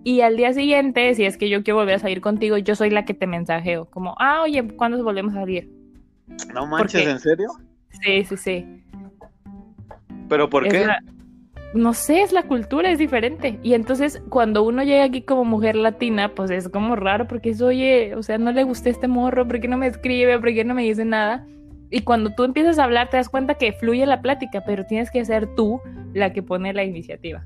[0.05, 2.91] Y al día siguiente, si es que yo quiero volver a salir contigo, yo soy
[2.91, 5.74] la que te mensajeo, como, ah, oye, ¿cuándo volvemos a salir?
[6.53, 7.07] No manches?
[7.07, 7.49] ¿en serio?
[8.03, 8.85] Sí, sí, sí.
[10.29, 10.87] ¿Pero por Es qué?
[10.87, 11.03] la-
[11.75, 13.59] No sé, es la cultura, es diferente.
[13.63, 17.61] Y entonces, cuando uno llega aquí como mujer latina, pues es como raro porque es,
[17.61, 20.39] oye, o sea, no le gusté este morro, ¿por qué no me escribe?
[20.39, 21.47] ¿Por qué no me dice nada?
[21.91, 25.11] Y cuando tú empiezas a hablar, te das cuenta que fluye la plática, pero tienes
[25.11, 25.81] que ser tú
[26.13, 27.45] la que pone la iniciativa.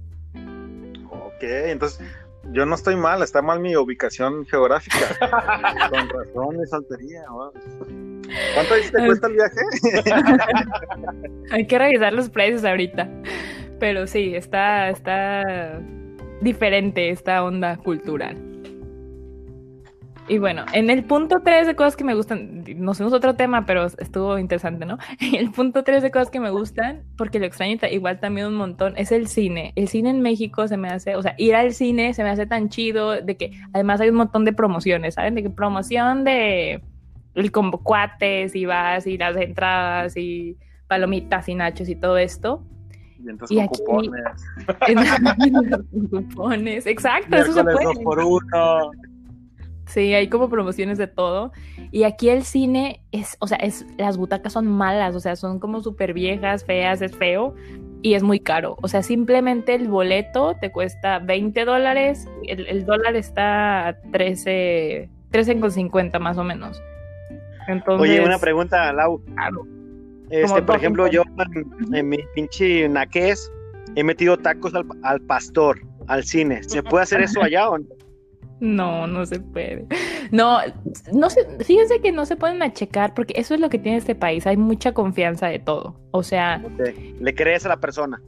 [1.11, 2.07] Ok, entonces
[2.53, 4.96] yo no estoy mal, está mal mi ubicación geográfica.
[5.90, 7.22] Con razón, mi soltería.
[7.31, 7.53] wow.
[8.55, 9.61] ¿Cuánto te cuesta el viaje?
[11.51, 13.09] Hay que revisar los precios ahorita.
[13.79, 15.81] Pero sí, está, está
[16.40, 18.48] diferente esta onda cultural.
[20.31, 23.64] Y bueno, en el punto 3 de cosas que me gustan, nos fuimos otro tema,
[23.64, 24.98] pero estuvo interesante, ¿no?
[25.38, 28.92] El punto 3 de cosas que me gustan, porque lo extraño igual también un montón,
[28.98, 29.72] es el cine.
[29.74, 32.46] El cine en México se me hace, o sea, ir al cine se me hace
[32.46, 35.35] tan chido, de que además hay un montón de promociones, ¿saben?
[35.35, 36.83] De que promoción de
[37.40, 42.62] el combo cuates y vas y las entradas y palomitas y nachos y todo esto.
[43.24, 45.83] Y entonces Y con aquí- cupones.
[46.11, 47.85] cupones, exacto, eso se puede.
[47.85, 48.90] dos por uno.
[49.87, 51.51] Sí, hay como promociones de todo.
[51.90, 55.59] Y aquí el cine es, o sea, es, las butacas son malas, o sea, son
[55.59, 57.55] como súper viejas, feas, es feo
[58.03, 58.77] y es muy caro.
[58.83, 65.09] O sea, simplemente el boleto te cuesta 20 dólares, el, el dólar está a 13,
[65.33, 66.83] 13,50 más o menos.
[67.68, 69.22] Entonces, Oye, una pregunta, Lau.
[69.35, 69.66] Claro.
[70.31, 71.22] Este, por ejemplo, yo
[71.54, 73.50] en, en mi pinche naqués
[73.94, 76.62] he metido tacos al, al pastor, al cine.
[76.64, 77.87] ¿Se puede hacer eso allá o no?
[78.61, 79.87] No, no se puede.
[80.33, 80.59] No,
[81.14, 83.98] no sé, fíjense que no se pueden a checar porque eso es lo que tiene
[83.98, 85.94] este país, hay mucha confianza de todo.
[86.11, 88.20] O sea, Le- Le crees a la persona.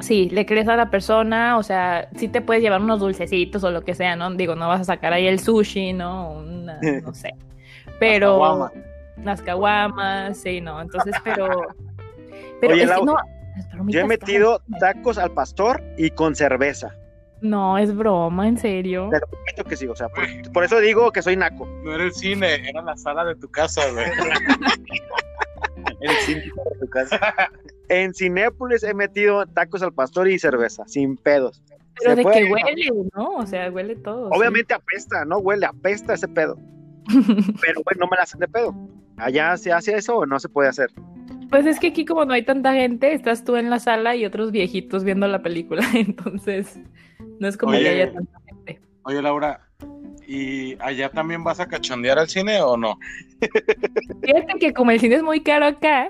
[0.00, 3.70] sí, le crees a la persona, o sea, sí te puedes llevar unos dulcecitos o
[3.70, 4.30] lo que sea, ¿no?
[4.34, 6.32] Digo, no vas a sacar ahí el sushi, ¿no?
[6.32, 7.30] Una- no sé.
[8.02, 8.70] Pero
[9.22, 11.48] las caguamas, sí, no, entonces, pero
[12.60, 13.16] pero Oye, es que no,
[13.86, 14.80] Yo he metido caras.
[14.94, 16.94] tacos al pastor y con cerveza.
[17.40, 19.08] No, es broma, en serio.
[19.10, 21.66] Te lo prometo que sí, o sea, por, por eso digo que soy naco.
[21.84, 24.06] No era el cine, era la sala de tu casa, güey.
[26.00, 27.20] El síndico de tu casa.
[27.88, 31.62] En Cinépolis he metido tacos al pastor y cerveza, sin pedos.
[31.98, 32.52] Pero Se de puede, que ¿no?
[32.54, 33.28] huele, ¿no?
[33.36, 34.28] O sea, huele todo.
[34.30, 34.38] sí.
[34.38, 36.58] Obviamente apesta, no huele, apesta ese pedo.
[37.06, 38.74] Pero bueno, no me la hacen de pedo.
[39.16, 40.90] Allá se hace eso o no se puede hacer.
[41.50, 44.24] Pues es que aquí como no hay tanta gente, estás tú en la sala y
[44.24, 46.78] otros viejitos viendo la película, entonces
[47.38, 47.82] no es como Oye.
[47.82, 48.80] que haya tanta gente.
[49.02, 49.60] Oye, Laura,
[50.26, 52.98] ¿y allá también vas a cachondear al cine o no?
[54.22, 56.08] Fíjate que como el cine es muy caro acá,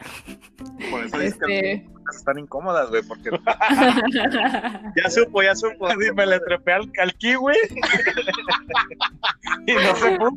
[0.90, 1.88] Por eso este...
[2.11, 3.31] están incómodas, güey, porque
[4.97, 5.87] Ya supo, ya supo.
[5.88, 7.55] Así me le trepé al, al kiwi.
[9.67, 10.33] y no se pudo.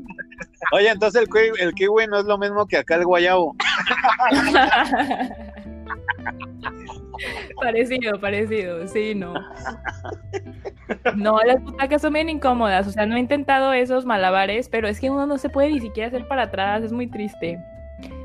[0.71, 3.55] Oye, entonces el kiwi, el kiwi no es lo mismo que acá el guayabo.
[7.61, 9.33] parecido, parecido, sí, no.
[11.15, 14.99] No, las butacas son bien incómodas, o sea, no he intentado esos malabares, pero es
[14.99, 17.59] que uno no se puede ni siquiera hacer para atrás, es muy triste.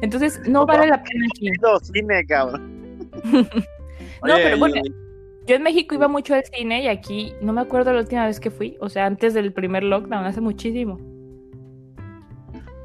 [0.02, 1.50] Entonces, no vale la pena aquí.
[1.82, 2.79] Cine, cabrón.
[4.22, 4.82] No, pero bueno,
[5.46, 8.38] yo en México iba mucho al cine y aquí no me acuerdo la última vez
[8.38, 10.98] que fui, o sea, antes del primer lockdown, hace muchísimo.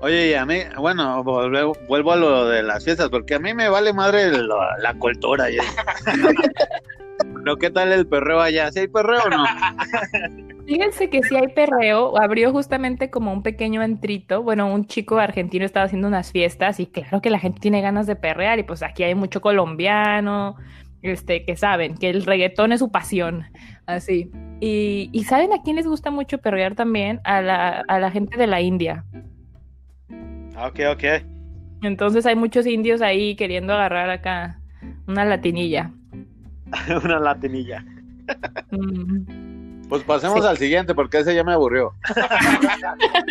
[0.02, 3.54] Oye, y a mí, bueno, vuelvo, vuelvo a lo de las fiestas, porque a mí
[3.54, 5.48] me vale madre la, la cultura.
[7.18, 8.72] Pero ¿qué tal el perreo allá?
[8.72, 9.44] ¿Sí hay perreo o no?
[10.66, 15.64] Fíjense que si hay perreo, abrió justamente como un pequeño antrito, bueno, un chico argentino
[15.64, 18.82] estaba haciendo unas fiestas y claro que la gente tiene ganas de perrear y pues
[18.82, 20.56] aquí hay mucho colombiano,
[21.04, 23.46] este, que saben que el reggaetón es su pasión,
[23.86, 24.32] así.
[24.60, 27.22] Y, y ¿saben a quién les gusta mucho perrear también?
[27.24, 29.06] A la, a la gente de la India.
[30.58, 31.04] Ok, ok.
[31.84, 34.60] Entonces hay muchos indios ahí queriendo agarrar acá
[35.08, 35.92] una latinilla.
[37.04, 37.84] Una latinilla.
[39.90, 40.48] Pues pasemos Sí.
[40.48, 41.94] al siguiente, porque ese ya me aburrió.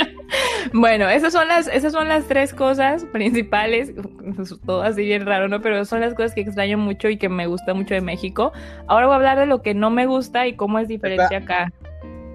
[0.72, 3.92] Bueno, esas son las, esas son las tres cosas principales,
[4.66, 5.60] todo así bien raro, ¿no?
[5.60, 8.52] Pero son las cosas que extraño mucho y que me gusta mucho de México.
[8.88, 11.70] Ahora voy a hablar de lo que no me gusta y cómo es diferente acá.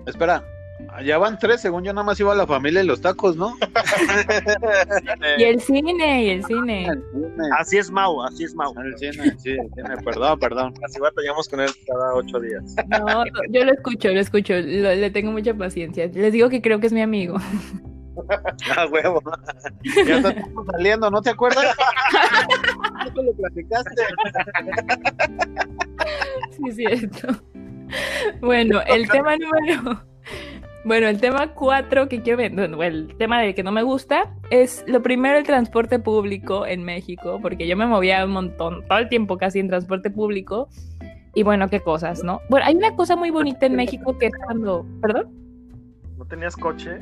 [0.05, 0.43] Espera,
[1.04, 3.56] ya van tres, según yo nada más iba la familia y los tacos, ¿no?
[5.38, 6.86] Y el cine, y el cine.
[6.88, 8.73] El cine, Así es Mau, así es Mau.
[8.80, 10.73] el cine, sí, el cine, perdón, perdón.
[10.86, 12.75] así batallamos con él cada ocho días.
[12.88, 16.08] No, yo lo escucho, lo escucho, lo- le tengo mucha paciencia.
[16.13, 17.38] Les digo que creo que es mi amigo.
[18.75, 19.21] Ah, huevo.
[20.06, 21.63] Ya estamos saliendo, ¿no te acuerdas?
[23.06, 24.04] ¿No te lo platicaste?
[26.52, 27.28] Sí, es cierto.
[28.41, 30.04] Bueno, el tema número.
[30.85, 34.33] Bueno, el tema cuatro que quiero ver, bueno, el tema de que no me gusta
[34.49, 38.97] es lo primero el transporte público en México, porque yo me movía un montón, todo
[38.97, 40.69] el tiempo casi en transporte público.
[41.35, 42.41] Y bueno, qué cosas, ¿no?
[42.49, 45.29] Bueno, hay una cosa muy bonita en México que es cuando, perdón,
[46.17, 46.99] ¿No tenías coche?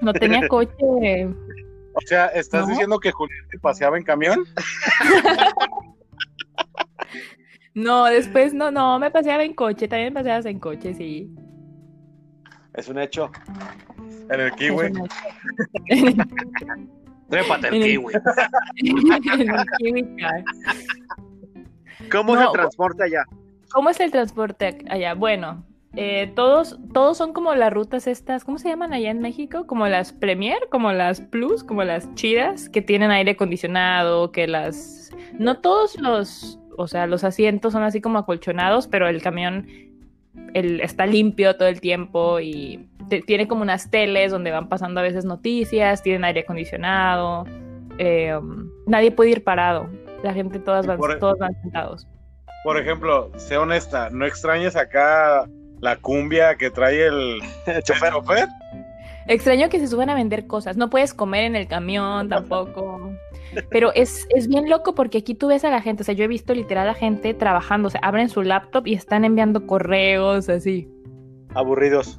[0.00, 1.26] no tenía coche.
[1.94, 2.70] O sea, ¿estás ¿No?
[2.70, 4.44] diciendo que Julián te paseaba en camión?
[7.76, 11.28] No, después no, no, me paseaba en coche, también me paseabas en coche, sí.
[12.74, 13.30] Es un hecho.
[14.30, 14.92] En el kiwi.
[17.30, 18.12] Trépate el En el- kiwi.
[19.40, 20.44] en el Kiwi Car.
[22.10, 23.24] ¿Cómo es No, el transporte allá?
[23.72, 25.14] ¿Cómo es el transporte allá?
[25.14, 25.64] Bueno,
[25.96, 29.66] eh, todos, todos son como las rutas estas, ¿cómo se llaman allá en México?
[29.66, 35.10] Como las Premier, como las Plus, como las chidas, que tienen aire acondicionado, que las...
[35.38, 39.66] No todos los, o sea, los asientos son así como acolchonados, pero el camión
[40.54, 45.00] el, está limpio todo el tiempo y te- tiene como unas teles donde van pasando
[45.00, 47.44] a veces noticias, tienen aire acondicionado,
[47.98, 49.88] eh, um, nadie puede ir parado,
[50.22, 52.06] la gente todas van, por- todos van sentados.
[52.64, 55.48] Por ejemplo, sé honesta, ¿no extrañas acá
[55.80, 58.12] la cumbia que trae el, el chofer?
[59.26, 60.76] Extraño que se suban a vender cosas.
[60.76, 63.03] No puedes comer en el camión tampoco.
[63.70, 66.02] Pero es, es bien loco porque aquí tú ves a la gente.
[66.02, 67.88] O sea, yo he visto literal a gente trabajando.
[67.88, 70.88] O sea, abren su laptop y están enviando correos así.
[71.54, 72.18] Aburridos.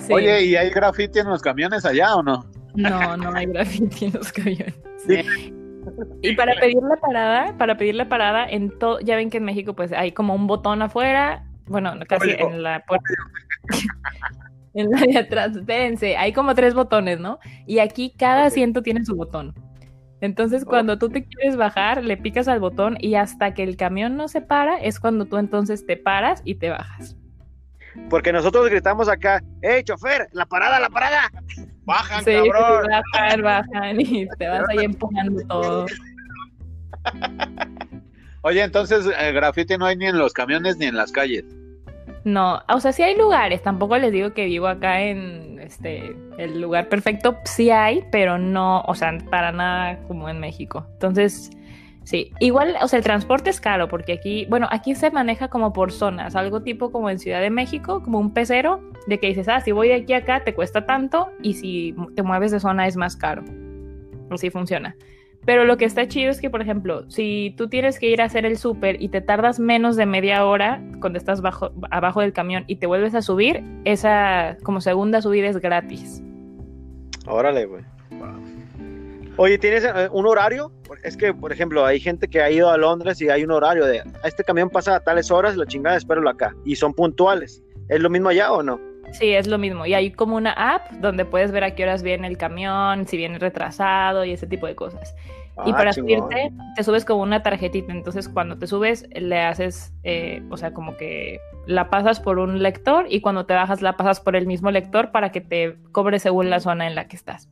[0.00, 0.12] Sí.
[0.12, 2.46] Oye, ¿y hay graffiti en los camiones allá o no?
[2.74, 4.74] No, no hay graffiti en los camiones.
[5.06, 5.52] Sí.
[6.22, 9.44] Y para pedir la parada, para pedir la parada, en todo, ya ven que en
[9.44, 13.04] México pues hay como un botón afuera, bueno, casi en la puerta.
[14.74, 17.38] En la de atrás, espérense, hay como tres botones, ¿no?
[17.66, 19.54] Y aquí cada asiento tiene su botón.
[20.22, 24.16] Entonces, cuando tú te quieres bajar, le picas al botón y hasta que el camión
[24.16, 27.16] no se para, es cuando tú entonces te paras y te bajas.
[28.08, 30.28] Porque nosotros gritamos acá, ¡Ey, chofer!
[30.32, 31.30] ¡La parada, la parada!
[31.84, 32.88] Bajan, Sí, cabrón.
[32.88, 35.86] bajan, bajan y te vas ahí empujando todo.
[38.42, 41.44] Oye, entonces eh, graffiti no hay ni en los camiones ni en las calles.
[42.24, 46.60] No, o sea, sí hay lugares, tampoco les digo que vivo acá en este el
[46.60, 50.86] lugar perfecto, sí hay, pero no, o sea, para nada como en México.
[50.92, 51.50] Entonces,
[52.04, 55.72] sí, igual, o sea, el transporte es caro porque aquí, bueno, aquí se maneja como
[55.72, 59.48] por zonas, algo tipo como en Ciudad de México, como un pecero, de que dices,
[59.48, 62.60] ah, si voy de aquí a acá te cuesta tanto y si te mueves de
[62.60, 63.42] zona es más caro.
[64.30, 64.96] Así funciona.
[65.44, 68.26] Pero lo que está chido es que, por ejemplo, si tú tienes que ir a
[68.26, 72.32] hacer el súper y te tardas menos de media hora cuando estás bajo, abajo del
[72.32, 76.22] camión y te vuelves a subir, esa como segunda subida es gratis.
[77.26, 77.82] Órale, güey.
[79.36, 80.70] Oye, ¿tienes eh, un horario?
[81.02, 83.86] Es que, por ejemplo, hay gente que ha ido a Londres y hay un horario
[83.86, 86.54] de, "A este camión pasa a tales horas, la chingada, espéralo acá.
[86.64, 87.62] Y son puntuales.
[87.88, 88.78] ¿Es lo mismo allá o no?
[89.12, 89.84] Sí, es lo mismo.
[89.86, 93.16] Y hay como una app donde puedes ver a qué horas viene el camión, si
[93.16, 95.14] viene retrasado y ese tipo de cosas.
[95.66, 96.30] y Ah, para chingón.
[96.30, 97.92] subirte, te subes como una tarjetita.
[97.92, 102.62] Entonces, cuando te subes, le haces, eh, o sea, como que la pasas por un
[102.62, 106.18] lector y cuando te bajas, la pasas por el mismo lector para que te cobre
[106.20, 107.50] según la zona en la que estás.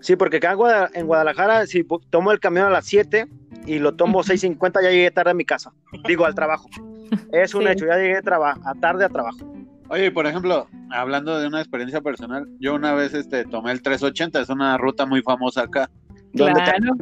[0.00, 3.26] Sí, porque acá en Guada- en Guadalajara, si tomo el camión a las 7
[3.64, 5.72] y lo tomo 6.50, ya llegué tarde a mi casa.
[6.08, 6.68] Digo, al trabajo.
[7.32, 7.68] Es un Sí.
[7.68, 9.53] hecho, ya llegué traba- a tarde a trabajo.
[9.88, 14.40] Oye, por ejemplo, hablando de una experiencia personal, yo una vez este, tomé el 380,
[14.40, 15.90] es una ruta muy famosa acá.
[16.32, 16.96] ¿Dónde te- Claro.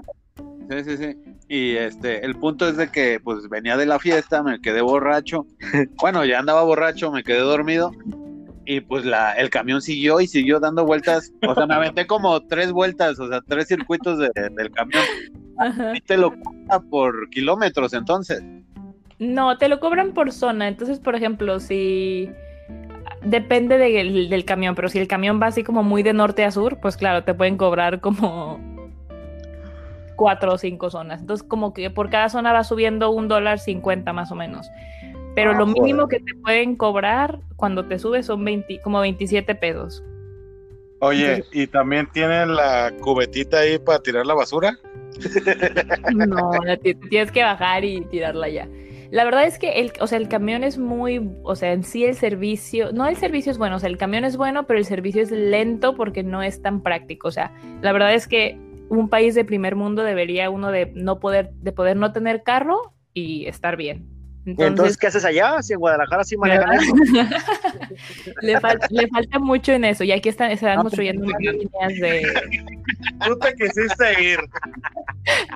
[0.68, 1.16] Sí, sí, sí.
[1.49, 5.47] Y este, el punto es de que pues venía de la fiesta, me quedé borracho.
[6.01, 7.92] Bueno, ya andaba borracho, me quedé dormido.
[8.64, 11.33] Y pues la, el camión siguió y siguió dando vueltas.
[11.47, 15.03] O sea, me aventé como tres vueltas, o sea, tres circuitos de- del camión.
[15.59, 15.97] Ajá.
[15.97, 18.42] Y te lo cuenta por kilómetros entonces.
[19.18, 20.68] No, te lo cobran por zona.
[20.68, 22.31] Entonces, por ejemplo, si
[23.23, 26.51] depende del, del camión, pero si el camión va así como muy de norte a
[26.51, 28.61] sur, pues claro, te pueden cobrar como
[30.17, 31.21] cuatro o cinco zonas.
[31.21, 34.71] Entonces, como que por cada zona va subiendo un dólar cincuenta más o menos.
[35.35, 36.19] Pero Ah, lo mínimo joder.
[36.21, 40.03] que te pueden cobrar cuando te subes son 20, como 27 pesos.
[41.01, 44.79] Oye, ¿y también tienen la cubetita ahí para tirar la basura?
[46.15, 46.51] No,
[47.11, 48.69] tienes que bajar y tirarla ya.
[49.12, 52.03] La verdad es que el, o sea, el camión es muy, o sea, en sí
[52.05, 54.87] el servicio, no el servicio es bueno, o sea, el camión es bueno, pero el
[54.87, 57.29] servicio es lento porque no es tan práctico.
[57.29, 58.57] O sea, la verdad es que
[58.88, 62.94] un país de primer mundo debería uno de no poder, de poder no tener carro
[63.12, 64.07] y estar bien.
[64.44, 65.62] ¿Y entonces Entonces, qué haces allá?
[65.62, 66.83] Si en Guadalajara sí manejan ¿verdad?
[66.83, 68.35] eso.
[68.40, 70.05] le, fal- le falta mucho en eso.
[70.05, 72.22] Y aquí están, se están No, construyendo más líneas de,
[73.25, 74.38] Tú te quisiste ir.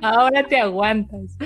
[0.02, 1.36] Ahora te aguantas.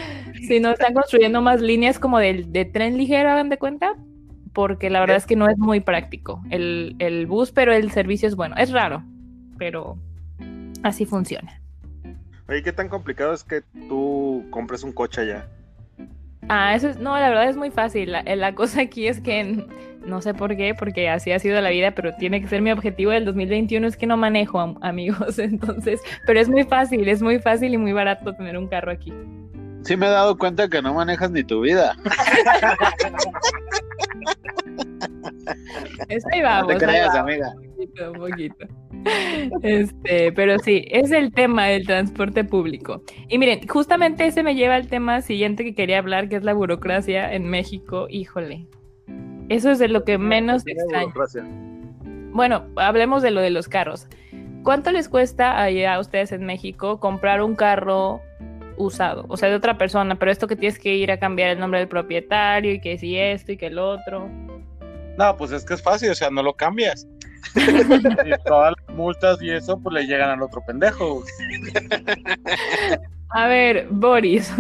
[0.46, 3.96] Si no, están construyendo más líneas como de, de tren ligero, hagan de cuenta,
[4.52, 8.28] porque la verdad es que no es muy práctico el, el bus, pero el servicio
[8.28, 8.56] es bueno.
[8.56, 9.04] Es raro,
[9.58, 9.98] pero
[10.82, 11.60] así funciona.
[12.48, 15.46] Oye, ¿qué tan complicado es que tú compres un coche allá?
[16.48, 18.12] Ah, eso es, no, la verdad es muy fácil.
[18.12, 19.64] La, la cosa aquí es que
[20.04, 22.72] no sé por qué, porque así ha sido la vida, pero tiene que ser mi
[22.72, 25.38] objetivo del 2021 es que no manejo, am- amigos.
[25.40, 29.12] Entonces, pero es muy fácil, es muy fácil y muy barato tener un carro aquí.
[29.82, 31.94] Sí me he dado cuenta que no manejas ni tu vida.
[36.08, 36.66] Eso ahí No vamos.
[36.68, 37.20] te ahí creas, vamos.
[37.30, 37.48] amiga.
[37.56, 38.66] Un poquito, un poquito.
[39.62, 43.02] Este, pero sí, es el tema del transporte público.
[43.28, 46.54] Y miren, justamente ese me lleva al tema siguiente que quería hablar, que es la
[46.54, 48.06] burocracia en México.
[48.08, 48.66] Híjole,
[49.48, 51.12] eso es de lo que menos extraño.
[52.32, 54.06] Bueno, hablemos de lo de los carros.
[54.62, 58.20] ¿Cuánto les cuesta allá a ustedes en México comprar un carro
[58.76, 59.24] usado?
[59.28, 61.80] O sea, de otra persona, pero esto que tienes que ir a cambiar el nombre
[61.80, 64.28] del propietario y que si esto y que el otro.
[65.18, 67.08] No, pues es que es fácil, o sea, no lo cambias.
[67.56, 71.24] y todas las multas y eso, pues le llegan al otro pendejo.
[73.30, 74.52] A ver, Boris.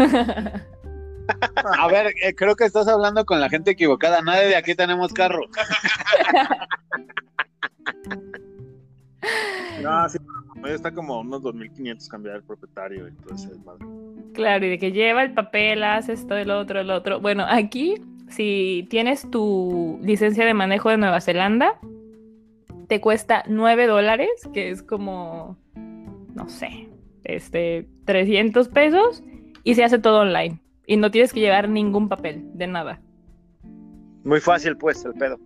[1.78, 4.20] A ver, eh, creo que estás hablando con la gente equivocada.
[4.22, 5.42] Nadie de aquí tenemos carro.
[9.82, 10.18] No, sí,
[10.62, 13.86] pero está como a unos 2.500 cambiar el propietario y todo ese madre.
[14.34, 17.20] Claro, y de que lleva el papel, haces todo el otro, el otro.
[17.20, 17.94] Bueno, aquí,
[18.28, 21.78] si tienes tu licencia de manejo de Nueva Zelanda,
[22.90, 25.56] te cuesta 9 dólares, que es como,
[26.34, 26.88] no sé,
[27.22, 29.22] este, 300 pesos,
[29.62, 30.60] y se hace todo online.
[30.88, 33.00] Y no tienes que llevar ningún papel, de nada.
[34.24, 35.38] Muy fácil, pues, el pedo.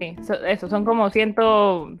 [0.00, 1.36] Sí, so- eso, son como 100,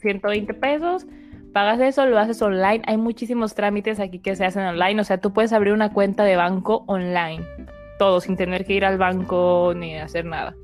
[0.00, 1.06] 120 pesos.
[1.52, 2.82] Pagas eso, lo haces online.
[2.88, 5.00] Hay muchísimos trámites aquí que se hacen online.
[5.00, 7.46] O sea, tú puedes abrir una cuenta de banco online.
[8.00, 10.56] Todo, sin tener que ir al banco ni hacer nada.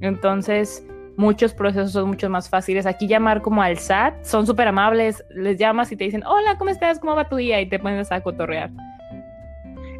[0.00, 0.84] Entonces,
[1.16, 2.86] muchos procesos son mucho más fáciles.
[2.86, 5.24] Aquí llamar como al SAT, son súper amables.
[5.30, 6.98] Les llamas y te dicen, hola, ¿cómo estás?
[6.98, 7.60] ¿Cómo va tu día?
[7.60, 8.70] Y te pones a cotorrear.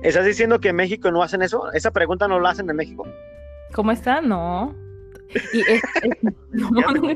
[0.02, 1.72] ¿Estás diciendo que en México no hacen eso?
[1.72, 3.06] ¿Esa pregunta no la hacen en México?
[3.74, 4.20] ¿Cómo está?
[4.20, 4.74] No.
[5.52, 7.10] Y es- es- no, no,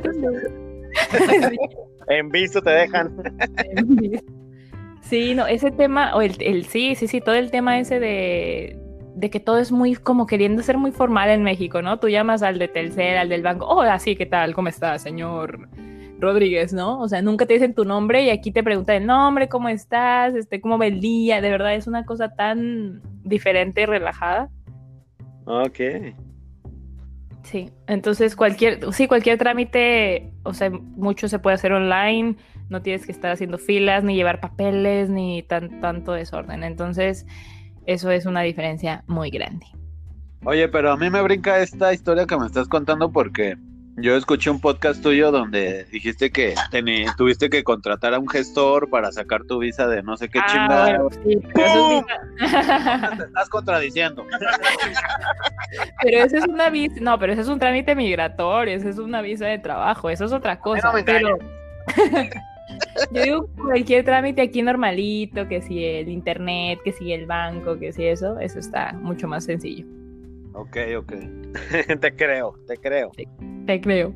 [2.08, 3.12] En visto te dejan.
[5.02, 8.78] Sí, no, ese tema, o el, el- sí, sí, sí, todo el tema ese de,
[9.14, 11.98] de que todo es muy como queriendo ser muy formal en México, ¿no?
[11.98, 14.54] Tú llamas al de Telcel, al del banco, hola, sí, ¿qué tal?
[14.54, 15.68] ¿Cómo está, señor
[16.18, 17.00] Rodríguez, no?
[17.00, 20.34] O sea, nunca te dicen tu nombre y aquí te preguntan el nombre, ¿cómo estás?
[20.34, 21.40] Este, ¿cómo va el día?
[21.40, 24.50] De verdad, es una cosa tan diferente y relajada.
[25.46, 25.80] Ok.
[27.42, 32.36] Sí, entonces cualquier, sí, cualquier trámite, o sea, mucho se puede hacer online,
[32.68, 36.62] no tienes que estar haciendo filas, ni llevar papeles, ni tan, tanto desorden.
[36.62, 37.26] Entonces,
[37.86, 39.66] eso es una diferencia muy grande.
[40.44, 43.56] Oye, pero a mí me brinca esta historia que me estás contando porque
[43.96, 46.54] yo escuché un podcast tuyo donde dijiste que
[47.18, 50.46] tuviste que contratar a un gestor para sacar tu visa de no sé qué Ah,
[50.48, 50.98] chingada.
[50.98, 52.04] bueno, sí, pero eso es
[52.38, 54.24] visa- Te estás contradiciendo.
[56.02, 59.20] pero eso es una visa, no, pero eso es un trámite migratorio, eso es una
[59.20, 60.88] visa de trabajo, eso es otra cosa.
[60.88, 61.36] no me pero
[63.12, 67.92] yo digo cualquier trámite aquí normalito, que si el internet, que si el banco, que
[67.92, 69.86] si eso, eso está mucho más sencillo.
[70.52, 71.12] Ok, ok.
[72.00, 73.10] te creo, te creo.
[73.66, 74.12] Te creo.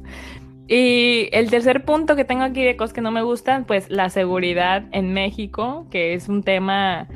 [0.66, 4.08] Y el tercer punto que tengo aquí de cosas que no me gustan, pues la
[4.08, 7.06] seguridad en México, que es un tema,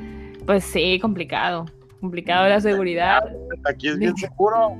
[0.45, 1.65] pues sí, complicado.
[1.99, 3.19] Complicado la seguridad
[3.69, 4.77] Aquí es bien seguro.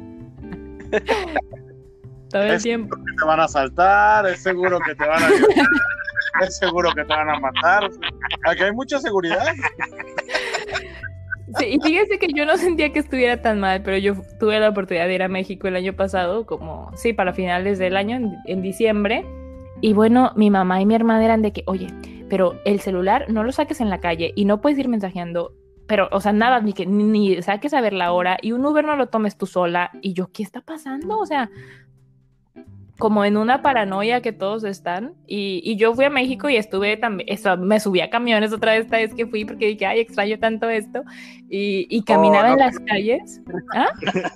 [2.29, 2.95] todo el Es- tiempo.
[2.95, 5.29] que te van a asaltar, es seguro que te van a
[6.41, 7.89] es seguro que te van a matar.
[8.45, 9.53] Aquí hay mucha seguridad.
[11.57, 14.69] Sí, y fíjense que yo no sentía que estuviera tan mal, pero yo tuve la
[14.69, 18.61] oportunidad de ir a México el año pasado, como, sí, para finales del año, en,
[18.61, 19.25] diciembre.
[19.81, 21.87] Y bueno, mi mamá y mi hermana eran de que, oye,
[22.29, 25.53] pero el celular no lo saques en la calle y no puedes ir mensajeando.
[25.87, 28.85] Pero, o sea, nada, ni que ni saques a ver la hora y un Uber
[28.85, 29.89] no lo tomes tú sola.
[30.03, 31.17] Y yo, ¿qué está pasando?
[31.17, 31.49] O sea,
[32.99, 35.13] como en una paranoia que todos están.
[35.25, 38.73] Y, y yo fui a México y estuve también, eso, me subí a camiones otra
[38.73, 41.03] vez esta vez que fui porque dije, ay, extraño tanto esto.
[41.49, 42.53] Y, y caminaba no.
[42.53, 43.41] en las calles.
[43.73, 43.87] ¿Ah?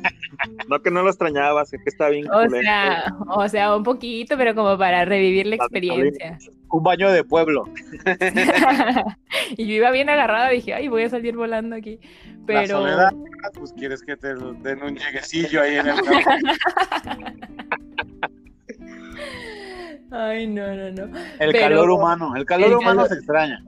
[0.68, 2.30] No que no lo extrañabas, que está bien.
[2.32, 6.38] O sea, o sea, un poquito, pero como para revivir la experiencia.
[6.70, 7.66] Un baño de pueblo.
[9.58, 12.00] y yo iba bien agarrada, dije, ay, voy a salir volando aquí.
[12.48, 13.14] La Pero soledad,
[13.54, 16.30] pues quieres que te den un lleguecillo ahí en el campo.
[20.14, 21.18] Ay, no, no, no.
[21.40, 23.64] El Pero- calor humano, el calor el humano calor- se extraña.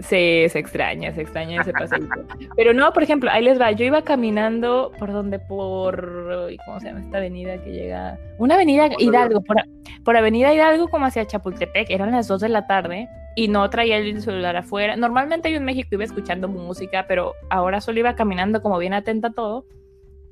[0.00, 2.24] Sí, se extraña, se extraña ese paseíto.
[2.56, 3.70] Pero no, por ejemplo, ahí les va.
[3.72, 6.48] Yo iba caminando por donde, por.
[6.64, 8.18] ¿Cómo se llama esta avenida que llega?
[8.38, 9.56] Una avenida Hidalgo, por,
[10.04, 11.90] por Avenida Hidalgo, como hacia Chapultepec.
[11.90, 14.96] Eran las 2 de la tarde y no traía el celular afuera.
[14.96, 19.28] Normalmente yo en México iba escuchando música, pero ahora solo iba caminando como bien atenta
[19.28, 19.66] a todo.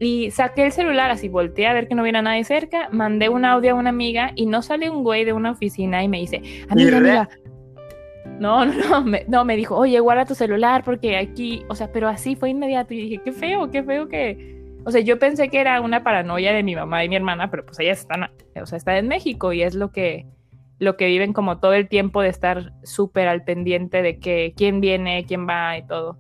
[0.01, 3.45] Y saqué el celular, así volteé a ver que no hubiera nadie cerca, mandé un
[3.45, 6.41] audio a una amiga y no sale un güey de una oficina y me dice,
[6.69, 7.29] amiga, amiga,
[8.39, 11.91] no, no, no me, no, me dijo, oye, guarda tu celular porque aquí, o sea,
[11.93, 15.49] pero así fue inmediato y dije, qué feo, qué feo que, o sea, yo pensé
[15.49, 18.31] que era una paranoia de mi mamá y mi hermana, pero pues ellas están,
[18.61, 20.27] o sea, están en México y es lo que,
[20.79, 24.81] lo que viven como todo el tiempo de estar súper al pendiente de que quién
[24.81, 26.17] viene, quién va y todo.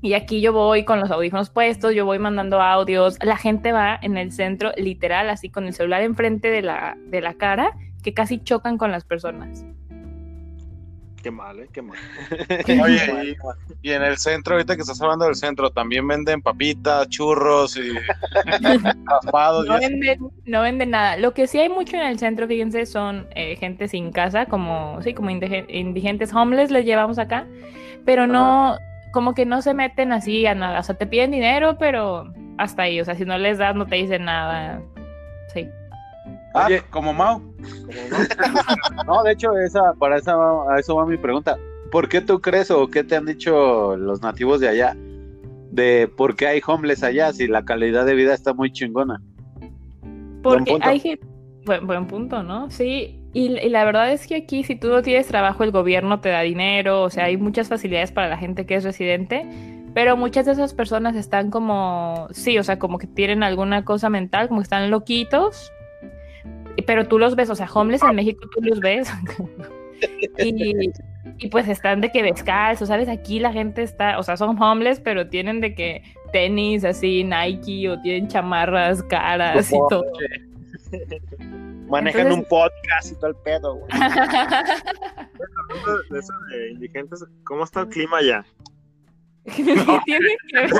[0.00, 3.98] Y aquí yo voy con los audífonos puestos, yo voy mandando audios, la gente va
[4.00, 7.72] en el centro, literal, así con el celular enfrente de la, de la cara,
[8.02, 9.64] que casi chocan con las personas.
[11.20, 11.68] Qué mal, ¿eh?
[11.72, 11.98] Qué mal.
[12.80, 13.36] Oye,
[13.82, 17.76] y, y en el centro, ahorita que estás hablando del centro, también venden papitas, churros
[17.76, 17.90] y
[19.04, 19.66] raspados.
[19.66, 21.16] No venden, no venden nada.
[21.16, 25.02] Lo que sí hay mucho en el centro, fíjense, son eh, gente sin casa, como,
[25.02, 27.46] sí, como indige- indigentes homeless les llevamos acá,
[28.04, 28.78] pero no,
[29.12, 30.80] como que no se meten así a nada.
[30.80, 33.00] O sea, te piden dinero, pero hasta ahí.
[33.00, 34.80] O sea, si no les das, no te dicen nada.
[35.52, 35.68] Sí.
[36.54, 36.82] Ah, Oye.
[36.90, 37.42] como Mau.
[39.06, 41.56] No, de hecho, esa, para esa, a eso va mi pregunta.
[41.90, 44.96] ¿Por qué tú crees o qué te han dicho los nativos de allá?
[45.70, 49.22] De por qué hay homeless allá si la calidad de vida está muy chingona.
[50.42, 51.26] Porque hay gente.
[51.64, 52.70] Buen, buen punto, ¿no?
[52.70, 53.17] Sí.
[53.32, 56.30] Y, y la verdad es que aquí, si tú no tienes trabajo, el gobierno te
[56.30, 57.02] da dinero.
[57.02, 59.46] O sea, hay muchas facilidades para la gente que es residente.
[59.94, 62.28] Pero muchas de esas personas están como.
[62.30, 65.72] Sí, o sea, como que tienen alguna cosa mental, como que están loquitos.
[66.86, 69.12] pero tú los ves, o sea, homeless en México tú los ves.
[70.38, 70.90] y,
[71.38, 73.08] y pues están de que descalzos, ¿sabes?
[73.08, 76.02] Aquí la gente está, o sea, son homeless, pero tienen de que
[76.32, 80.04] tenis así, Nike, o tienen chamarras caras y todo.
[81.88, 83.90] Manejan Entonces- un podcast y todo el pedo, güey.
[83.92, 88.44] Hablando de eso de indigentes, ¿cómo está el clima allá?
[89.56, 89.62] ¿Qué
[90.04, 90.70] tiene que ver?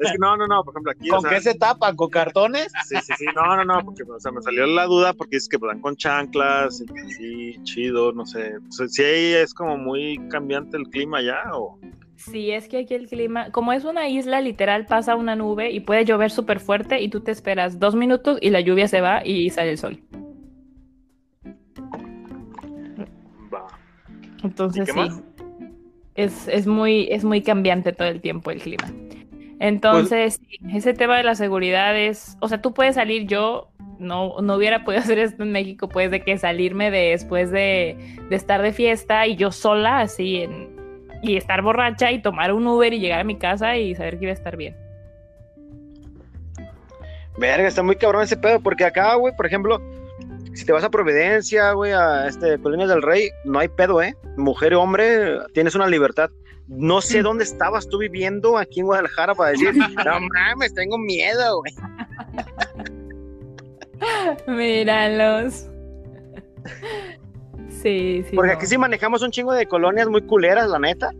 [0.00, 1.10] Es que no, no, no, por ejemplo, aquí.
[1.10, 1.94] o ¿Con sea, qué se tapan?
[1.94, 2.72] ¿Con cartones?
[2.86, 5.46] Sí, sí, sí, no, no, no, porque o sea, me salió la duda porque es
[5.48, 8.56] que van con chanclas, y que sí, chido, no sé.
[8.56, 11.78] O sea, si ahí es como muy cambiante el clima ya o.
[12.18, 15.78] Sí, es que aquí el clima, como es una isla, literal pasa una nube y
[15.78, 19.24] puede llover súper fuerte y tú te esperas dos minutos y la lluvia se va
[19.24, 20.00] y sale el sol.
[23.54, 23.66] Va.
[24.42, 25.22] Entonces ¿Y qué sí, más?
[26.16, 28.92] es, es muy, es muy cambiante todo el tiempo el clima.
[29.60, 34.40] Entonces, sí, ese tema de la seguridad es, o sea, tú puedes salir, yo no,
[34.40, 37.96] no hubiera podido hacer esto en México, pues de que salirme de- después de,
[38.28, 40.77] de estar de fiesta y yo sola, así, en,
[41.22, 44.24] y estar borracha y tomar un Uber y llegar a mi casa y saber que
[44.26, 44.76] iba a estar bien.
[47.38, 49.80] Verga, está muy cabrón ese pedo, porque acá, güey, por ejemplo,
[50.54, 54.16] si te vas a Providencia, güey, a este Colinas del Rey, no hay pedo, ¿eh?
[54.36, 56.30] Mujer o hombre, tienes una libertad.
[56.66, 59.72] No sé dónde estabas tú viviendo aquí en Guadalajara para decir,
[60.04, 61.74] no mames, tengo miedo, güey.
[64.48, 65.68] Míralos.
[67.82, 68.34] Sí, sí.
[68.34, 68.56] Porque no.
[68.56, 71.10] aquí sí manejamos un chingo de colonias muy culeras, la neta.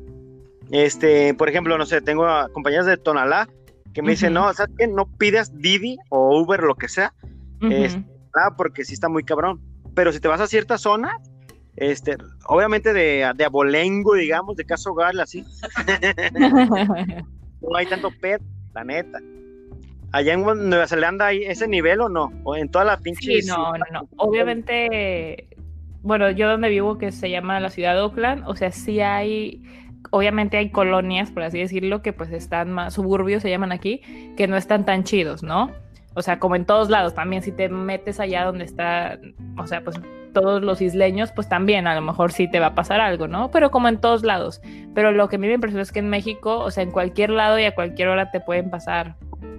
[0.70, 3.48] Este, por ejemplo, no sé, tengo compañeras de Tonalá
[3.94, 4.86] que me dicen, no, ¿sabes qué?
[4.86, 7.14] No pidas Didi o Uber, lo que sea,
[7.62, 9.60] ah, porque sí está muy cabrón.
[9.94, 11.16] Pero si te vas a ciertas zonas,
[11.76, 15.44] este, obviamente de, de abolengo, digamos, de caso hogar, así,
[17.60, 18.44] no hay tanto pedo,
[18.74, 19.18] la neta.
[20.12, 22.30] Allá en Nueva Zelanda hay ese nivel o no?
[22.44, 23.42] O en toda la pinche.
[23.42, 24.08] Sí, no, no, no.
[24.16, 25.48] Obviamente,
[26.02, 29.62] bueno, yo donde vivo, que se llama la ciudad de Oakland, o sea, sí hay,
[30.10, 34.00] obviamente hay colonias, por así decirlo, que pues están más, suburbios se llaman aquí,
[34.36, 35.70] que no están tan chidos, ¿no?
[36.14, 39.18] O sea, como en todos lados, también si te metes allá donde está,
[39.56, 40.00] o sea, pues
[40.32, 43.50] todos los isleños, pues también a lo mejor sí te va a pasar algo, ¿no?
[43.50, 44.60] Pero como en todos lados.
[44.94, 47.30] Pero lo que a mí me impresionó es que en México, o sea, en cualquier
[47.30, 49.16] lado y a cualquier hora te pueden pasar,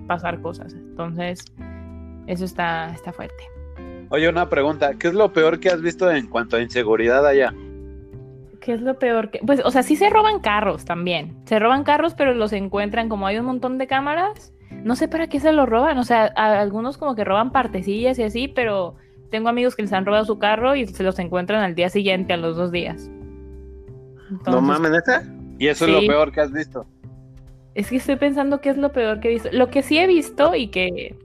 [0.07, 0.73] pasar cosas.
[0.73, 1.43] Entonces,
[2.27, 3.59] eso está, está fuerte.
[4.10, 4.93] Oye, una pregunta.
[4.97, 7.53] ¿Qué es lo peor que has visto en cuanto a inseguridad allá?
[8.60, 9.39] ¿Qué es lo peor que.?
[9.45, 11.36] Pues, o sea, sí se roban carros también.
[11.45, 14.53] Se roban carros, pero los encuentran como hay un montón de cámaras.
[14.84, 15.97] No sé para qué se los roban.
[15.97, 18.95] O sea, a- algunos como que roban partecillas y así, pero
[19.30, 22.34] tengo amigos que les han robado su carro y se los encuentran al día siguiente,
[22.34, 23.10] a los dos días.
[24.47, 25.24] No mames, neta.
[25.57, 26.86] Y eso es lo peor que has visto.
[27.76, 29.49] Es que estoy pensando qué es lo peor que he visto.
[29.51, 31.16] Lo que sí he visto y que,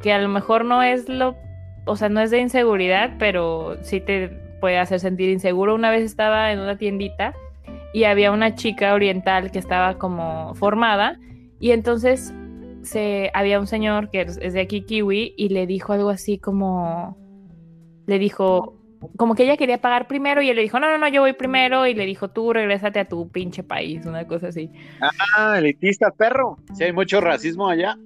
[0.00, 1.36] que a lo mejor no es lo,
[1.84, 4.28] o sea, no es de inseguridad, pero sí te
[4.60, 5.74] puede hacer sentir inseguro.
[5.74, 7.34] Una vez estaba en una tiendita
[7.92, 11.18] y había una chica oriental que estaba como formada
[11.60, 12.32] y entonces
[12.82, 17.16] se, había un señor que es, de aquí, Kiwi, y le dijo algo así como,
[18.06, 18.76] le dijo,
[19.16, 21.32] como que ella quería pagar primero y él le dijo, no, no, no, yo voy
[21.32, 24.70] primero y le dijo, tú regrésate a tu pinche país, una cosa así.
[25.36, 26.58] Ah, elitista, perro.
[26.74, 27.96] ¿Sí hay mucho racismo allá?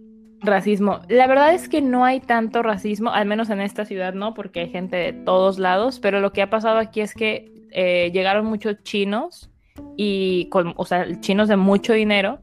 [0.41, 1.01] Racismo.
[1.09, 4.61] La verdad es que no hay tanto racismo, al menos en esta ciudad no, porque
[4.61, 8.47] hay gente de todos lados, pero lo que ha pasado aquí es que eh, llegaron
[8.47, 9.51] muchos chinos
[9.97, 12.41] y con, o sea, chinos de mucho dinero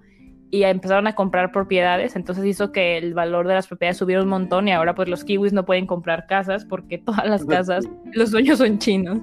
[0.52, 4.30] y empezaron a comprar propiedades, entonces hizo que el valor de las propiedades subiera un
[4.30, 8.32] montón y ahora pues los kiwis no pueden comprar casas porque todas las casas, los
[8.32, 9.20] dueños son chinos.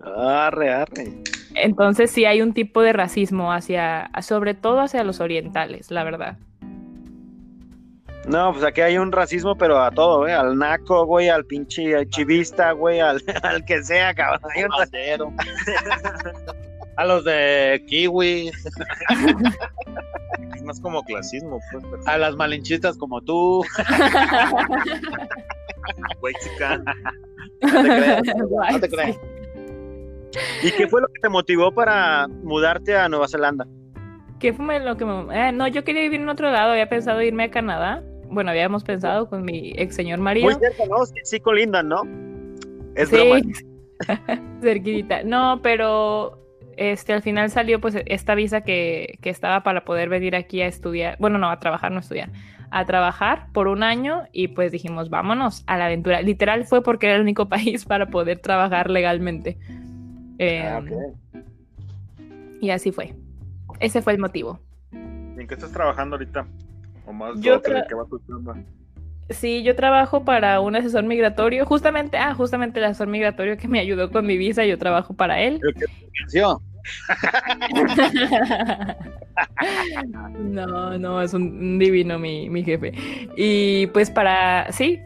[0.00, 1.22] Arre, arre.
[1.54, 6.38] Entonces sí hay un tipo de racismo hacia, sobre todo hacia los orientales, la verdad.
[8.28, 10.32] No, pues aquí hay un racismo, pero a todo, güey.
[10.34, 14.40] Al naco, güey, al pinche chivista, güey, al, al que sea, cabrón.
[14.54, 15.32] Hay un Acero.
[16.96, 18.48] A los de Kiwi,
[20.54, 23.64] Es más como clasismo, pues, pero a las malinchistas como tú.
[26.20, 26.84] Wexican.
[27.62, 28.22] No te creas.
[28.72, 29.16] No te creas.
[30.62, 33.66] ¿Y qué fue lo que te motivó para mudarte a Nueva Zelanda?
[34.38, 35.48] ¿Qué fue lo que me...
[35.48, 38.02] eh, no, yo quería vivir en otro lado, había pensado irme a Canadá.
[38.30, 40.50] Bueno, habíamos pensado con mi ex señor marido.
[40.50, 41.04] Muy cerca, ¿no?
[41.06, 42.02] Sí, sí, colindan, ¿no?
[42.94, 43.16] Es sí.
[43.16, 43.40] broma.
[44.62, 45.22] Cerquitita.
[45.24, 46.38] No, pero
[46.76, 50.66] este al final salió pues esta visa que, que estaba para poder venir aquí a
[50.66, 51.16] estudiar.
[51.18, 52.30] Bueno, no, a trabajar, no estudiar.
[52.70, 56.22] A trabajar por un año y pues dijimos, vámonos a la aventura.
[56.22, 59.58] Literal fue porque era el único país para poder trabajar legalmente.
[60.38, 60.82] Eh, Ah.
[62.60, 63.14] Y así fue.
[63.80, 64.60] Ese fue el motivo.
[64.92, 66.46] ¿En qué estás trabajando ahorita?
[67.08, 68.56] O más Yo doble, tra- ¿qué va tu chamba?
[69.30, 73.80] Sí, yo trabajo para un asesor migratorio, justamente, ah, justamente el asesor migratorio que me
[73.80, 75.60] ayudó con mi visa, yo trabajo para él.
[75.78, 75.86] Que.
[80.38, 82.92] No, no, es un un divino mi, mi jefe.
[83.36, 85.00] Y pues para, sí,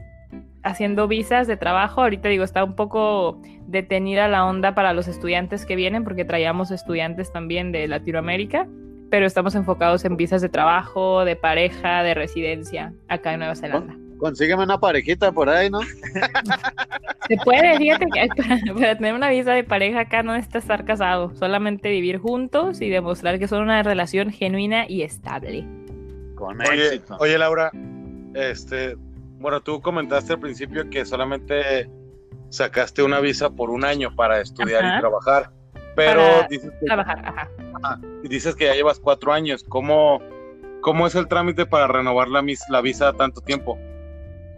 [0.62, 5.66] haciendo visas de trabajo, ahorita digo, está un poco detenida la onda para los estudiantes
[5.66, 8.66] que vienen, porque traíamos estudiantes también de Latinoamérica,
[9.12, 13.94] pero estamos enfocados en visas de trabajo, de pareja, de residencia, acá en Nueva Zelanda.
[14.16, 15.80] Consígueme una parejita por ahí, ¿no?
[17.28, 20.86] Se puede, fíjate que para, para tener una visa de pareja acá no necesitas estar
[20.86, 25.66] casado, solamente vivir juntos y demostrar que son una relación genuina y estable.
[26.34, 27.18] Con Oye, éxito.
[27.20, 27.70] oye, Laura,
[28.32, 28.96] este,
[29.40, 31.86] bueno, tú comentaste al principio que solamente
[32.48, 34.96] sacaste una visa por un año para estudiar Ajá.
[34.96, 35.50] y trabajar,
[35.94, 38.00] pero Para dices, que, Trabajar, ajá.
[38.24, 39.64] dices que ya llevas cuatro años.
[39.68, 40.20] ¿Cómo,
[40.80, 43.78] cómo es el trámite para renovar la, mis- la visa tanto tiempo?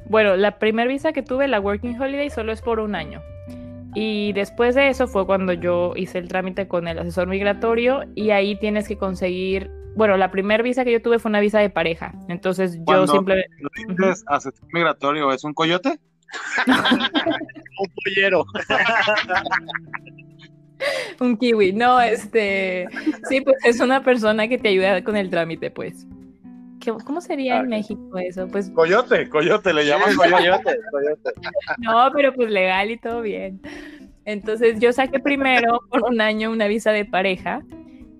[0.07, 3.23] Bueno, la primera visa que tuve, la Working Holiday, solo es por un año.
[3.95, 8.31] Y después de eso fue cuando yo hice el trámite con el asesor migratorio y
[8.31, 11.71] ahí tienes que conseguir, bueno, la primera visa que yo tuve fue una visa de
[11.71, 12.13] pareja.
[12.29, 13.49] Entonces yo Cuando- simplemente...
[13.61, 13.71] ¿Lo
[14.09, 15.99] dices asesor migratorio es un coyote?
[16.67, 18.45] Un pollero.
[21.21, 22.87] Un kiwi, no, este...
[23.29, 26.07] Sí, pues es una persona que te ayuda con el trámite, pues.
[26.81, 28.47] ¿Qué- ¿Cómo sería en Ah, México eso?
[28.49, 30.77] Pues Coyote, coyote, le llaman coyote.
[31.79, 33.61] No, pero pues legal y todo bien.
[34.27, 37.63] Entonces yo saqué primero por un año una visa de pareja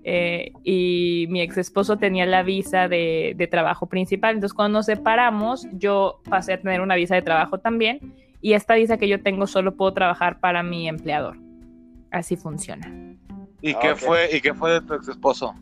[0.05, 4.35] eh, y mi ex esposo tenía la visa de, de trabajo principal.
[4.35, 8.01] Entonces cuando nos separamos yo pasé a tener una visa de trabajo también
[8.41, 11.37] y esta visa que yo tengo solo puedo trabajar para mi empleador.
[12.15, 12.87] Así funciona.
[13.61, 15.55] ¿Y Ah, qué fue y qué fue de tu ex esposo?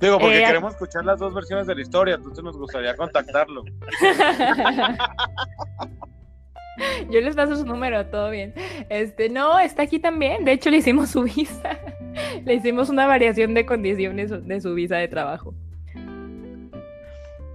[0.00, 3.62] Digo, porque Eh, queremos escuchar las dos versiones de la historia, entonces nos gustaría contactarlo.
[7.10, 8.54] Yo les paso su número, todo bien.
[8.88, 10.44] Este, no, está aquí también.
[10.44, 11.78] De hecho, le hicimos su visa.
[12.44, 15.54] Le hicimos una variación de condiciones de su visa de trabajo.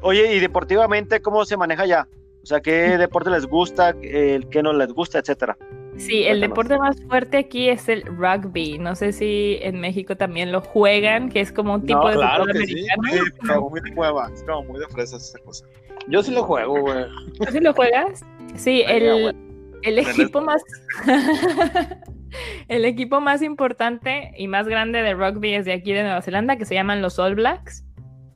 [0.01, 2.07] Oye, y deportivamente, ¿cómo se maneja ya?
[2.41, 5.55] O sea, ¿qué deporte les gusta, el que no les gusta, etcétera?
[5.97, 8.77] Sí, el deporte más fuerte aquí es el rugby.
[8.77, 12.13] No sé si en México también lo juegan, que es como un tipo No, de
[12.15, 12.85] claro fútbol que sí.
[12.89, 13.23] americano.
[13.25, 15.65] Sí, pero muy de cueva, es como muy de fresas esa cosa.
[16.07, 17.05] Yo sí lo juego, güey.
[17.39, 18.23] ¿Tú sí lo juegas?
[18.55, 19.39] Sí, Ay, el, abuelo.
[19.83, 20.61] el equipo más
[22.67, 26.57] el equipo más importante y más grande de rugby es de aquí de Nueva Zelanda,
[26.57, 27.85] que se llaman los All Blacks.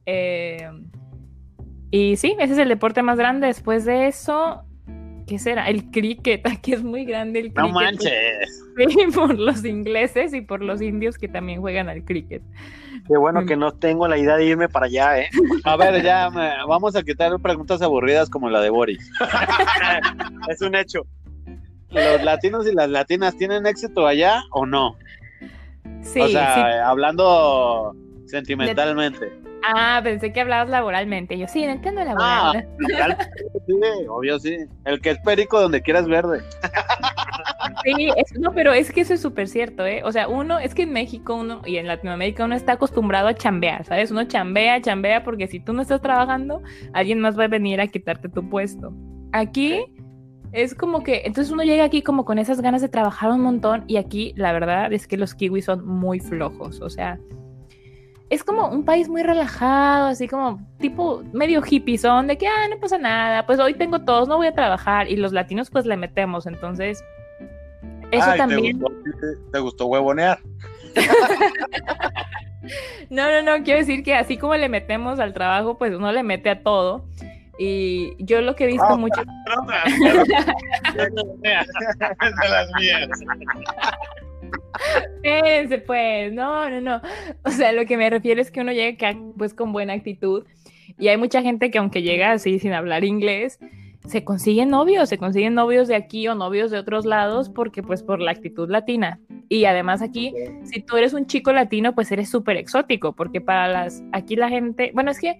[0.05, 0.67] Eh,
[1.91, 3.47] y sí, ese es el deporte más grande.
[3.47, 4.63] Después de eso,
[5.31, 5.69] ¿qué será?
[5.69, 6.45] El cricket.
[6.45, 7.63] Aquí es muy grande el cricket.
[7.63, 8.65] No manches.
[8.77, 12.41] Sí, por los ingleses y por los indios que también juegan al cricket.
[13.07, 15.29] Qué bueno que no tengo la idea de irme para allá, ¿eh?
[15.63, 19.09] A ver, ya me- vamos a quitar preguntas aburridas como la de Boris.
[20.49, 21.07] Es un hecho.
[21.89, 24.97] ¿Los latinos y las latinas tienen éxito allá o no?
[26.01, 26.61] Sí, o sea, sí.
[26.83, 29.31] hablando sentimentalmente.
[29.63, 31.37] Ah, pensé que hablabas laboralmente.
[31.37, 32.67] Yo sí, no entiendo Ah, laboral.
[33.67, 33.73] sí,
[34.09, 34.57] obvio sí.
[34.85, 36.41] El que es perico donde quieras verde.
[37.83, 40.01] Sí, es- no, pero es que eso es súper cierto, ¿eh?
[40.03, 43.33] O sea, uno, es que en México uno y en Latinoamérica uno está acostumbrado a
[43.33, 44.11] chambear, ¿sabes?
[44.11, 46.61] Uno chambea, chambea, porque si tú no estás trabajando,
[46.93, 48.93] alguien más va a venir a quitarte tu puesto.
[49.31, 49.83] Aquí
[50.51, 53.83] es como que, entonces uno llega aquí como con esas ganas de trabajar un montón
[53.87, 57.19] y aquí la verdad es que los kiwis son muy flojos, o sea,
[58.31, 62.67] es como un país muy relajado, así como tipo medio hippie, son de que, ah,
[62.69, 65.85] no pasa nada, pues hoy tengo todos, no voy a trabajar y los latinos pues
[65.85, 67.03] le metemos, entonces...
[68.11, 68.79] Eso Ay, ¿te también.
[68.79, 68.95] gustó-
[69.51, 70.39] ¿Te gustó huevonear?
[73.09, 76.21] No, no, no, quiero decir que así como le metemos al trabajo, pues uno le
[76.23, 77.05] mete a todo.
[77.57, 79.19] Y yo lo que he visto Ah, mucho.
[80.93, 83.09] de las mías.
[85.15, 87.01] Espérense, pues, no, no, no.
[87.45, 90.45] O sea, lo que me refiero es que uno llega pues con buena actitud.
[90.97, 93.59] Y hay mucha gente que aunque llega así sin hablar inglés,
[94.05, 98.03] se consiguen novios, se consiguen novios de aquí o novios de otros lados porque pues
[98.03, 99.19] por la actitud latina.
[99.47, 103.67] Y además aquí, si tú eres un chico latino, pues eres súper exótico, porque para
[103.67, 105.37] las, aquí la gente, bueno, es que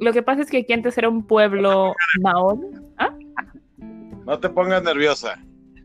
[0.00, 2.92] lo que pasa es que aquí antes era un pueblo maón.
[2.98, 3.16] ¿Ah?
[4.26, 5.38] No te pongas nerviosa.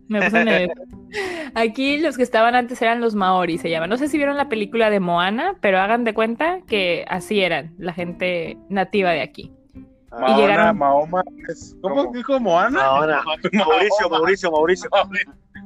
[0.10, 0.82] Me puse nerviosa.
[1.56, 3.90] Aquí los que estaban antes eran los maoris, se llaman.
[3.90, 7.74] No sé si vieron la película de Moana, pero hagan de cuenta que así eran
[7.78, 9.52] la gente nativa de aquí.
[10.12, 12.82] Mahoma, llegaron- Mahoma es- ¿Cómo dijo Moana?
[12.86, 13.22] Ahora,
[13.54, 14.90] Mauricio, Mauricio, Mauricio.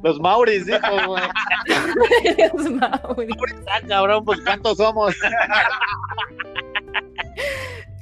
[0.03, 1.23] Los Mauris, dijo, güey.
[2.53, 3.35] Los maoris.
[3.73, 5.15] Ah, cabrón, pues ¿cuántos somos?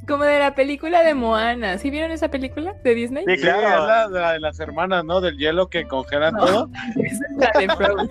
[0.07, 1.77] Como de la película de Moana.
[1.77, 3.23] ¿Sí vieron esa película de Disney?
[3.27, 3.83] Sí, Sí, claro.
[3.83, 5.21] es la, la de las hermanas, ¿no?
[5.21, 6.45] Del hielo que congelan No.
[6.45, 6.69] todo.
[7.03, 8.09] Esa es la de Frozen.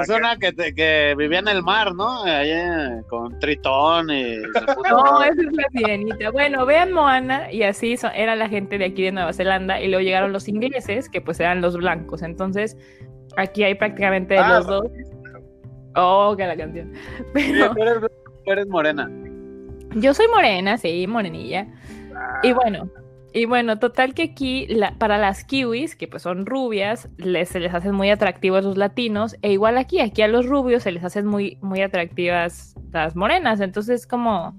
[0.00, 2.22] Es una que, te- que vivía en el mar, ¿no?
[2.24, 4.36] Allá con Tritón y...
[4.90, 6.30] No, esa es la sirenita.
[6.30, 9.88] Bueno, vean Moana y así so- era la gente de aquí de Nueva Zelanda y
[9.88, 12.22] luego llegaron los ingleses, que pues eran los blancos.
[12.22, 12.76] Entonces,
[13.38, 14.82] aquí hay prácticamente Ah, los dos.
[15.96, 16.92] Oh, que la canción.
[17.32, 17.98] Pero Tú eres,
[18.44, 19.10] tú eres morena.
[19.96, 21.66] Yo soy morena, sí, morenilla.
[22.42, 22.90] Y bueno,
[23.32, 27.60] y bueno, total que aquí la- para las kiwis, que pues son rubias, les, se
[27.60, 31.04] les hacen muy atractivos los latinos, e igual aquí, aquí a los rubios se les
[31.04, 34.56] hacen muy, muy atractivas las morenas, entonces como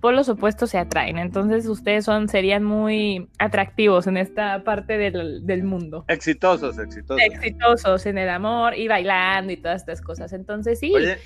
[0.00, 5.46] por los opuestos se atraen, entonces ustedes son, serían muy atractivos en esta parte del,
[5.46, 6.04] del mundo.
[6.08, 7.22] Exitosos, exitosos.
[7.24, 10.34] Exitosos en el amor y bailando y todas estas cosas.
[10.34, 11.16] Entonces sí, Oye,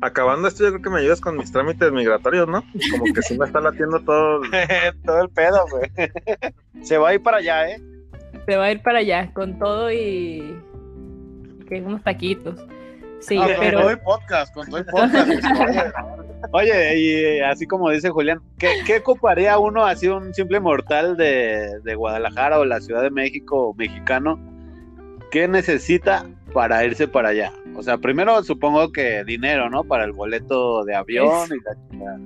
[0.00, 2.62] acabando esto, yo creo que me ayudas con mis trámites migratorios, ¿no?
[2.90, 4.42] Como que sí me está latiendo todo.
[4.44, 4.50] el-
[5.04, 5.90] Todo el pedo, güey.
[6.82, 7.80] Se va a ir para allá, ¿eh?
[8.46, 10.56] se va a ir para allá con todo y
[11.68, 12.56] que unos taquitos.
[13.20, 15.28] Sí, Ah, con pero todo el podcast, con todo el podcast.
[16.52, 21.16] Oye, y eh, así como dice Julián, ¿qué, qué ocuparía uno, así un simple mortal
[21.18, 24.40] de, de Guadalajara o la Ciudad de México o mexicano?
[25.30, 27.52] ¿Qué necesita para irse para allá?
[27.76, 29.84] O sea, primero supongo que dinero, ¿no?
[29.84, 32.18] Para el boleto de avión y la chingada.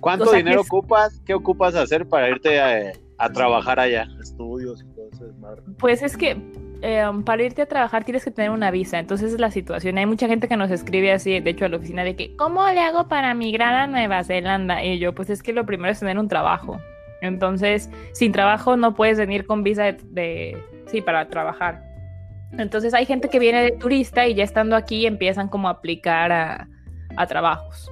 [0.00, 1.20] ¿Cuánto O sea, que dinero es- ocupas?
[1.24, 4.08] ¿Qué ocupas hacer para irte a, a trabajar allá?
[4.20, 5.62] Estudios y todo desmadre.
[5.78, 6.36] Pues es que
[6.82, 9.98] eh, para irte a trabajar tienes que tener una visa, entonces es la situación.
[9.98, 12.66] Hay mucha gente que nos escribe así, de hecho a la oficina, de que, ¿cómo
[12.68, 14.82] le hago para migrar a Nueva Zelanda?
[14.84, 16.80] Y yo, pues es que lo primero es tener un trabajo.
[17.20, 21.80] Entonces, sin trabajo no puedes venir con visa de, de- sí, para trabajar.
[22.58, 26.30] Entonces hay gente que viene de turista y ya estando aquí empiezan como a aplicar
[26.32, 26.68] a,
[27.16, 27.90] a trabajos.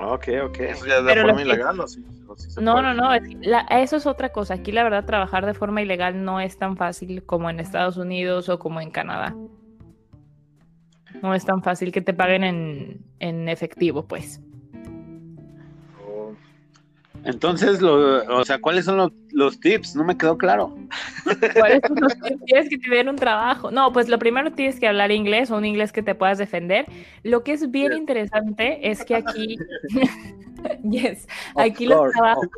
[0.00, 0.60] Ok, ok.
[0.60, 2.04] Eso ya es de Pero forma lo que- ilegal, ¿o sí?
[2.28, 2.84] ¿O sí se No, puede?
[2.84, 4.54] no, no, es que la- eso es otra cosa.
[4.54, 8.48] Aquí la verdad trabajar de forma ilegal no es tan fácil como en Estados Unidos
[8.48, 9.34] o como en Canadá.
[11.22, 14.40] No es tan fácil que te paguen en, en efectivo, pues.
[17.28, 19.94] Entonces, lo, o sea, ¿cuáles son los, los tips?
[19.94, 20.74] No me quedó claro.
[21.58, 22.44] ¿Cuáles son los tips?
[22.46, 23.70] Tienes que tener un trabajo.
[23.70, 26.86] No, pues lo primero tienes que hablar inglés o un inglés que te puedas defender.
[27.24, 29.58] Lo que es bien interesante es que aquí,
[30.90, 32.48] yes, aquí los course, trabajos,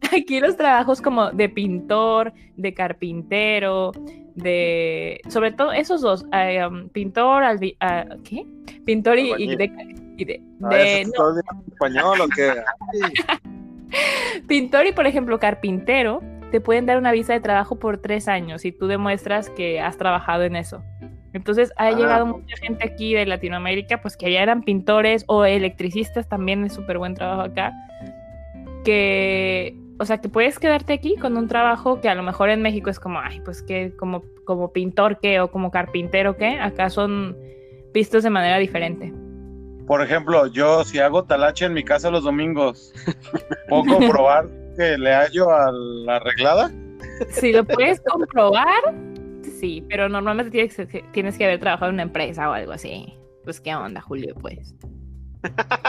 [0.16, 3.92] aquí los trabajos como de pintor, de carpintero,
[4.34, 8.46] de, sobre todo esos dos, eh, um, pintor, albi- ah, ¿qué?
[8.86, 12.52] Pintor y, y de, y de- de- ¿eso no, español o qué?
[14.48, 18.62] Pintor y, por ejemplo, carpintero, te pueden dar una visa de trabajo por tres años
[18.62, 20.82] si tú demuestras que has trabajado en eso.
[21.32, 21.92] Entonces, ha Ah.
[21.92, 26.72] llegado mucha gente aquí de Latinoamérica, pues que ya eran pintores o electricistas, también es
[26.72, 27.72] súper buen trabajo acá,
[28.84, 32.62] que, o sea, que puedes quedarte aquí con un trabajo que a lo mejor en
[32.62, 36.88] México es como, ay, pues que como, como pintor qué o como carpintero qué, acá
[36.90, 37.36] son
[37.92, 39.12] vistos de manera diferente.
[39.86, 42.92] Por ejemplo, yo si hago talache en mi casa los domingos,
[43.68, 46.70] ¿puedo comprobar que le hallo a la arreglada?
[47.30, 48.94] Si lo puedes comprobar,
[49.58, 53.14] sí, pero normalmente tienes que, tienes que haber trabajado en una empresa o algo así.
[53.44, 54.74] Pues qué onda, Julio, pues.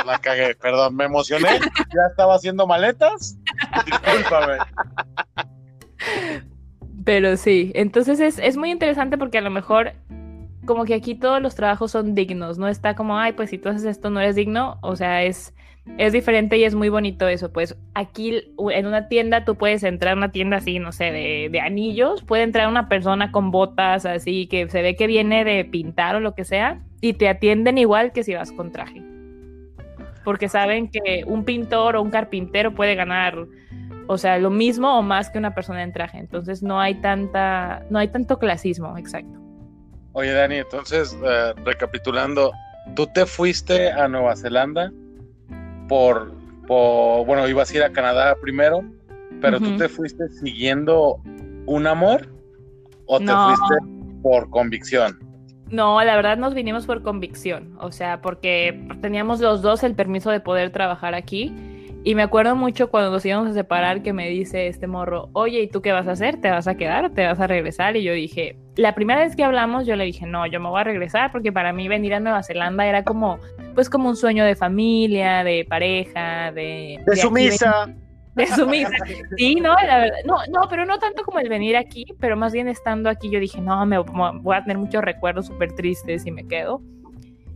[0.05, 1.59] La cagué, perdón, me emocioné.
[1.59, 3.37] Ya estaba haciendo maletas.
[3.85, 4.57] Discúlpame.
[7.03, 9.93] Pero sí, entonces es, es muy interesante porque a lo mejor
[10.67, 13.69] como que aquí todos los trabajos son dignos, no está como, ay, pues si tú
[13.69, 15.55] haces esto no eres digno, o sea, es,
[15.97, 20.13] es diferente y es muy bonito eso, pues aquí en una tienda tú puedes entrar
[20.13, 24.05] a una tienda así, no sé, de, de anillos, puede entrar una persona con botas
[24.05, 27.79] así que se ve que viene de pintar o lo que sea y te atienden
[27.79, 29.01] igual que si vas con traje.
[30.23, 33.47] Porque saben que un pintor o un carpintero puede ganar
[34.07, 36.17] o sea, lo mismo o más que una persona en traje.
[36.17, 39.46] Entonces no hay tanta, no hay tanto clasismo, exacto.
[40.17, 42.51] Oye, Dani, entonces, eh, recapitulando,
[42.95, 44.91] tú te fuiste a Nueva Zelanda
[45.87, 46.33] por,
[46.65, 48.83] por, bueno, ibas a ir a Canadá primero,
[49.41, 51.21] pero tú te fuiste siguiendo
[51.67, 52.27] un amor
[53.05, 53.43] o te No.
[53.43, 53.75] fuiste
[54.23, 55.19] por convicción.
[55.69, 60.31] No, la verdad nos vinimos por convicción, o sea, porque teníamos los dos el permiso
[60.31, 61.53] de poder trabajar aquí.
[62.07, 65.59] Y me acuerdo mucho cuando nos íbamos a separar que me dice este morro, oye,
[65.63, 66.39] ¿y tú qué vas a hacer?
[66.39, 67.97] ¿Te vas a quedar o te vas a regresar?
[67.97, 70.79] Y yo dije, la primera vez que hablamos yo le dije, no, yo me voy
[70.79, 73.39] a regresar porque para mí venir a Nueva Zelanda era como,
[73.75, 76.97] pues como un sueño de familia, de pareja, de...
[77.05, 77.93] De aquí sumisa.
[78.35, 78.89] de sumisa.
[79.35, 82.53] Sí, no, la verdad, no, no, pero no tanto como el venir aquí, pero más
[82.53, 86.25] bien estando aquí yo dije, no, me, me voy a tener muchos recuerdos súper tristes
[86.25, 86.81] y me quedo.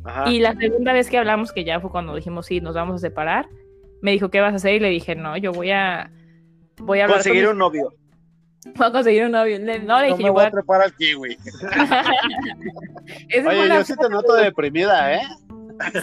[0.03, 0.29] Ajá.
[0.29, 2.97] Y la segunda vez que hablamos, que ya fue cuando dijimos, sí, nos vamos a
[2.97, 3.47] separar,
[4.01, 4.75] me dijo, ¿qué vas a hacer?
[4.75, 6.09] Y le dije, no, yo voy a...
[6.77, 7.93] Voy a con Conseguir mis- un novio.
[8.75, 9.59] Voy a conseguir un novio.
[9.59, 10.51] Le- No, le No dije, me yo voy voy a a...
[10.51, 11.37] trepar al kiwi.
[13.47, 15.21] Oye, yo sí te noto deprimida, ¿eh?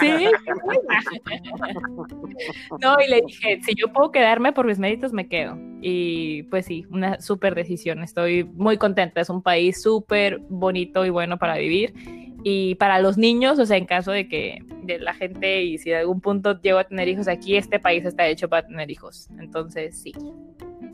[0.01, 0.27] Sí.
[2.81, 5.57] No, y le dije, si yo puedo quedarme por mis méritos, me quedo.
[5.81, 8.03] Y pues sí, una súper decisión.
[8.03, 9.21] Estoy muy contenta.
[9.21, 11.95] Es un país súper bonito y bueno para vivir.
[12.45, 15.91] Y para los niños, o sea, en caso de que de la gente y si
[15.91, 19.29] de algún punto llego a tener hijos aquí, este país está hecho para tener hijos.
[19.39, 20.15] Entonces, sí,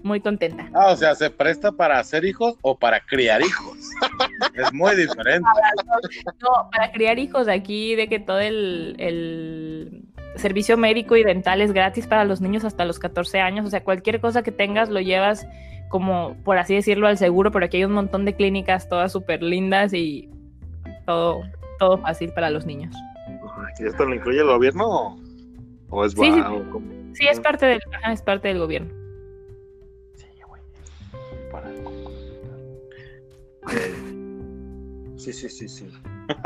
[0.03, 0.71] muy contenta.
[0.75, 3.79] Ah, o sea, ¿se presta para hacer hijos o para criar hijos?
[4.55, 5.49] es muy diferente.
[6.41, 10.03] No, para criar hijos aquí, de que todo el, el
[10.37, 13.67] servicio médico y dental es gratis para los niños hasta los 14 años.
[13.67, 15.47] O sea, cualquier cosa que tengas lo llevas
[15.89, 19.43] como, por así decirlo, al seguro, pero aquí hay un montón de clínicas todas súper
[19.43, 20.29] lindas y
[21.07, 21.43] todo,
[21.79, 22.95] todo fácil para los niños.
[23.79, 25.19] ¿Y esto lo incluye el gobierno o,
[25.91, 26.41] o es Sí, sí.
[26.41, 26.83] o?
[27.15, 29.05] Sí, es parte del, ajá, es parte del gobierno.
[35.17, 35.89] Sí, sí, sí, sí.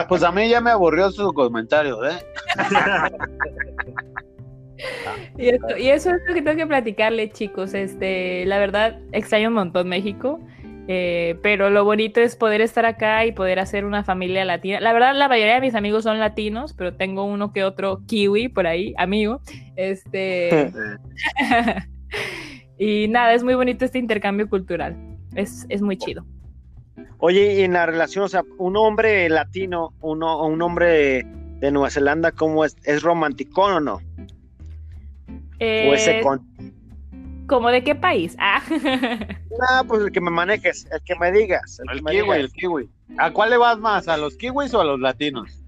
[0.08, 2.18] Pues a mí ya me aburrió su comentario, ¿eh?
[5.36, 7.74] Y eso, y eso es lo que tengo que platicarle, chicos.
[7.74, 10.38] Este, la verdad, extraño un montón México.
[10.90, 14.80] Eh, pero lo bonito es poder estar acá y poder hacer una familia latina.
[14.80, 18.48] La verdad, la mayoría de mis amigos son latinos, pero tengo uno que otro kiwi
[18.48, 19.42] por ahí, amigo.
[19.76, 20.72] Este.
[22.78, 24.96] y nada, es muy bonito este intercambio cultural.
[25.34, 26.24] Es, es muy chido.
[27.18, 31.26] Oye, y en la relación, o sea, un hombre latino, uno, un hombre
[31.60, 32.76] de Nueva Zelanda, ¿cómo es?
[32.84, 33.94] ¿Es romanticón o no?
[33.94, 34.00] ¿O
[35.60, 36.46] es Eh, secón?
[37.48, 38.36] ¿Cómo de qué país?
[38.38, 38.62] Ah.
[39.70, 41.80] Ah, pues el que me manejes, el que me digas.
[41.80, 42.38] El, El que me kiwi, digas.
[42.38, 42.88] el kiwi.
[43.18, 44.06] ¿A cuál le vas más?
[44.06, 45.64] ¿A los kiwis o a los latinos?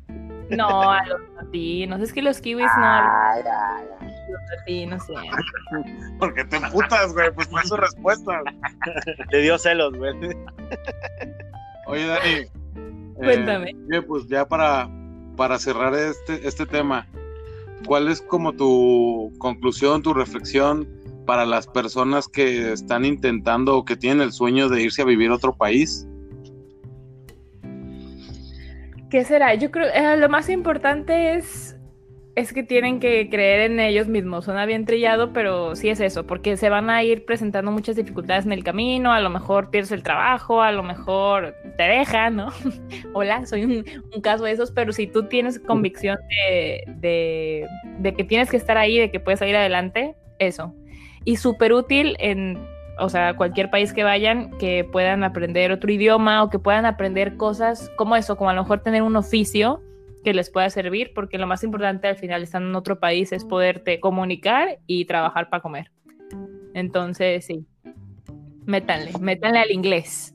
[0.48, 2.00] no, a los latinos.
[2.00, 3.86] Es que los kiwis no hablan.
[4.30, 5.14] Los latinos, sí.
[6.20, 8.42] Porque te emputas, güey, pues fue su respuesta.
[9.32, 10.12] Le dio celos, güey.
[11.86, 12.28] Oye, Dani.
[12.28, 12.50] eh,
[13.16, 13.74] Cuéntame.
[13.88, 14.88] oye, pues ya para,
[15.36, 17.08] para cerrar este, este tema,
[17.86, 20.86] ¿cuál es como tu conclusión, tu reflexión
[21.30, 25.30] para las personas que están intentando o que tienen el sueño de irse a vivir
[25.30, 26.04] a otro país?
[29.08, 29.54] ¿Qué será?
[29.54, 31.76] Yo creo eh, lo más importante es
[32.34, 34.46] es que tienen que creer en ellos mismos.
[34.46, 38.44] Suena bien trillado, pero sí es eso, porque se van a ir presentando muchas dificultades
[38.44, 39.12] en el camino.
[39.12, 42.48] A lo mejor pierdes el trabajo, a lo mejor te dejan, ¿no?
[43.14, 43.84] Hola, soy un,
[44.20, 47.68] caso de esos, pero si tú tienes convicción de, de,
[48.00, 50.74] de que tienes que estar ahí, de que puedes salir adelante, eso.
[51.24, 52.58] Y súper útil en,
[52.98, 57.36] o sea, cualquier país que vayan, que puedan aprender otro idioma o que puedan aprender
[57.36, 59.82] cosas como eso, como a lo mejor tener un oficio
[60.24, 63.44] que les pueda servir, porque lo más importante al final estando en otro país es
[63.44, 65.90] poderte comunicar y trabajar para comer.
[66.74, 67.64] Entonces, sí.
[68.66, 70.34] Métanle, métanle al inglés.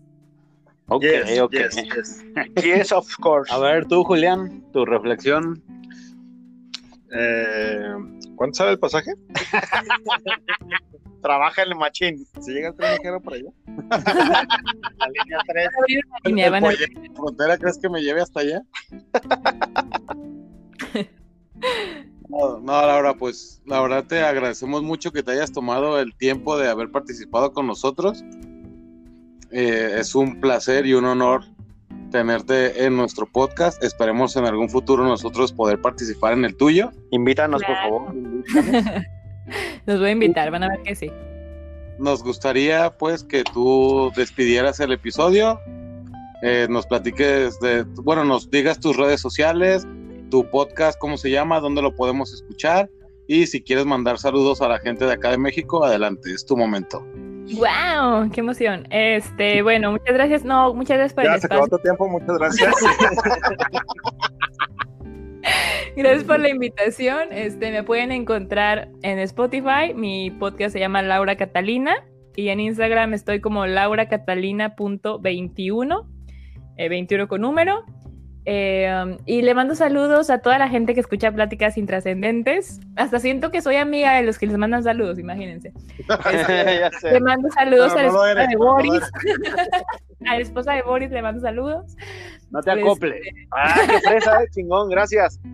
[0.87, 1.51] Ok, Yes, ok.
[1.53, 2.25] yes, yes.
[2.63, 3.51] Yes, of course.
[3.53, 5.63] A ver, tú, Julián, tu reflexión.
[7.15, 7.95] Eh,
[8.35, 9.11] ¿Cuánto sale el pasaje?
[11.21, 12.25] Trabaja en el machín.
[12.39, 13.49] ¿Se llega el tren ligero por allá?
[13.89, 15.65] La línea 3.
[15.65, 18.61] Van a abrir una línea, van a- Oye, ¿Frontera crees que me lleve hasta allá?
[22.27, 26.57] No, no, Laura, pues la verdad te agradecemos mucho que te hayas tomado el tiempo
[26.57, 28.23] de haber participado con nosotros.
[29.51, 31.45] Eh, es un placer y un honor
[32.15, 33.83] tenerte en nuestro podcast.
[33.83, 36.91] Esperemos en algún futuro nosotros poder participar en el tuyo.
[37.11, 38.05] Invítanos, Claro.
[38.05, 38.95] por favor.
[39.85, 41.11] Los voy a invitar, van a ver que sí.
[41.99, 45.59] Nos gustaría pues que tú despidieras el episodio,
[46.41, 49.85] eh, nos platiques de, bueno, nos digas tus redes sociales,
[50.29, 52.89] tu podcast, cómo se llama, dónde lo podemos escuchar
[53.27, 56.55] y si quieres mandar saludos a la gente de acá de México, adelante, es tu
[56.55, 57.05] momento.
[57.53, 58.31] ¡Wow!
[58.31, 58.87] ¡Qué emoción!
[58.89, 60.43] Este, bueno, muchas gracias.
[60.43, 62.73] No, muchas gracias por el Ya se acabó tu tiempo, muchas gracias.
[65.95, 67.31] Gracias por la invitación.
[67.31, 69.93] Este, me pueden encontrar en Spotify.
[69.95, 71.95] Mi podcast se llama Laura Catalina.
[72.35, 76.05] Y en Instagram estoy como lauracatalina.21.
[76.77, 77.85] eh, 21 con número.
[78.47, 82.79] Eh, um, y le mando saludos a toda la gente que escucha pláticas intrascendentes.
[82.95, 85.73] Hasta siento que soy amiga de los que les mandan saludos, imagínense.
[86.31, 89.01] Este, le mando saludos a la no esposa eres, de no Boris.
[90.27, 91.95] a la esposa de Boris le mando saludos.
[92.51, 93.21] No te Pues, acoples.
[93.51, 95.39] Ah, qué fresa, eh, chingón, gracias.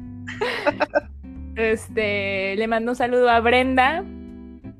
[1.55, 4.05] Este, le mando un saludo a Brenda,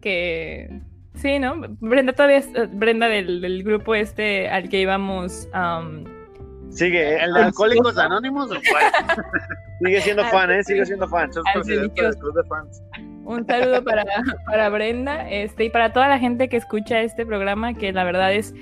[0.01, 0.81] que
[1.15, 1.55] sí, ¿no?
[1.81, 5.49] Brenda todavía es eh, Brenda del, del grupo este al que íbamos.
[5.53, 6.05] um,
[6.71, 7.17] Sigue, eh.
[7.23, 8.83] ¿El de Alcohólicos Anónimos o cuál?
[9.83, 10.63] Sigue siendo fan, ¿eh?
[10.63, 11.29] Sigue siendo fan.
[11.65, 12.81] Del club de fans.
[13.23, 14.03] Un saludo para,
[14.45, 18.33] para Brenda este, y para toda la gente que escucha este programa, que la verdad
[18.33, 18.53] es,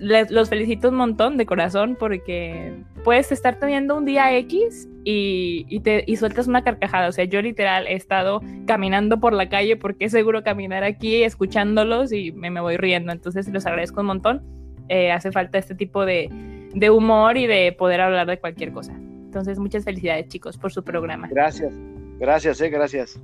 [0.00, 5.66] les- los felicito un montón de corazón porque puedes estar teniendo un día X y,
[5.68, 7.08] y te, y sueltas una carcajada.
[7.08, 11.22] O sea, yo literal he estado caminando por la calle porque es seguro caminar aquí,
[11.22, 13.12] escuchándolos y me, me voy riendo.
[13.12, 14.42] Entonces los agradezco un montón.
[14.88, 16.28] Eh, hace falta este tipo de,
[16.74, 18.92] de humor y de poder hablar de cualquier cosa.
[18.92, 21.28] Entonces, muchas felicidades, chicos, por su programa.
[21.30, 21.72] Gracias.
[22.18, 23.18] Gracias, eh, gracias.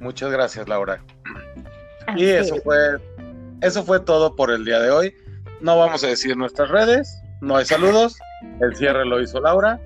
[0.00, 1.02] Muchas gracias, Laura.
[2.06, 2.62] Así Y eso es.
[2.64, 2.78] fue,
[3.60, 5.14] eso fue todo por el día de hoy.
[5.60, 8.18] No vamos a decir nuestras redes, no hay saludos.
[8.60, 9.78] El cierre lo hizo Laura.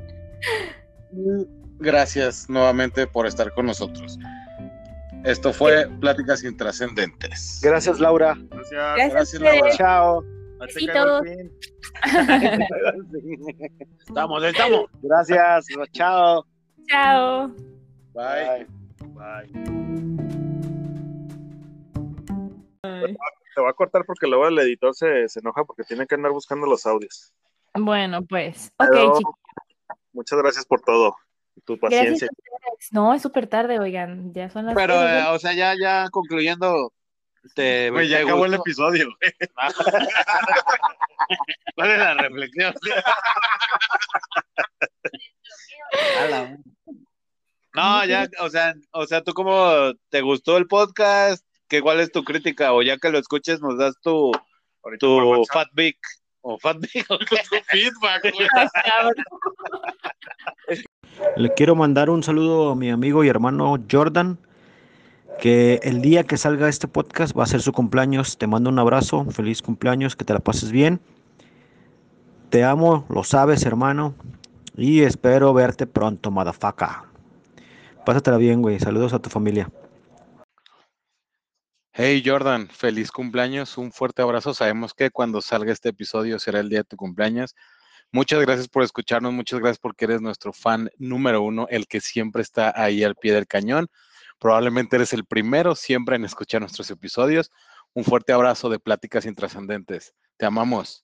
[1.12, 1.46] Y
[1.80, 4.18] gracias nuevamente por estar con nosotros.
[5.24, 7.60] Esto fue Pláticas Intrascendentes.
[7.62, 8.36] Gracias, Laura.
[8.50, 9.10] Gracias.
[9.12, 9.40] Gracias.
[9.40, 9.70] Laura.
[9.76, 10.24] Chao.
[10.66, 11.22] Besitos.
[14.06, 14.86] Estamos, estamos.
[15.02, 15.66] Gracias.
[15.92, 16.44] Chao.
[16.88, 17.48] Chao.
[18.12, 18.66] Bye.
[19.14, 19.48] Bye.
[23.54, 26.32] Te voy a cortar porque luego el editor se, se enoja porque tiene que andar
[26.32, 27.32] buscando los audios.
[27.74, 29.34] Bueno, pues, ok, Pero chicos.
[30.12, 31.14] Muchas gracias por todo.
[31.64, 32.28] Tu paciencia.
[32.92, 34.32] No, es súper tarde, oigan.
[34.32, 36.92] Ya son las Pero, eh, o sea, ya, ya concluyendo,
[37.54, 39.08] te, Güey, ya te acabó el episodio.
[41.74, 42.74] ¿Cuál es la reflexión?
[47.74, 51.44] No, ya, o sea, o sea, ¿tú cómo te gustó el podcast?
[51.68, 52.72] ¿Qué, ¿Cuál es tu crítica?
[52.72, 54.32] O ya que lo escuches, nos das tu,
[55.00, 55.68] tu WhatsApp.
[55.68, 55.98] fatbic
[56.42, 57.38] o fatbic o qué?
[57.68, 58.48] Feedback, güey.
[61.36, 64.38] Le quiero mandar un saludo a mi amigo y hermano Jordan,
[65.40, 68.38] que el día que salga este podcast va a ser su cumpleaños.
[68.38, 71.00] Te mando un abrazo, feliz cumpleaños, que te la pases bien.
[72.50, 74.14] Te amo, lo sabes, hermano,
[74.76, 76.88] y espero verte pronto, motherfucker.
[78.04, 78.78] Pásatela bien, güey.
[78.78, 79.70] Saludos a tu familia.
[81.92, 84.52] Hey Jordan, feliz cumpleaños, un fuerte abrazo.
[84.52, 87.54] Sabemos que cuando salga este episodio será el día de tu cumpleaños.
[88.10, 92.42] Muchas gracias por escucharnos, muchas gracias porque eres nuestro fan número uno, el que siempre
[92.42, 93.88] está ahí al pie del cañón.
[94.44, 97.50] Probablemente eres el primero siempre en escuchar nuestros episodios.
[97.94, 100.12] Un fuerte abrazo de Pláticas Intrascendentes.
[100.36, 101.03] Te amamos.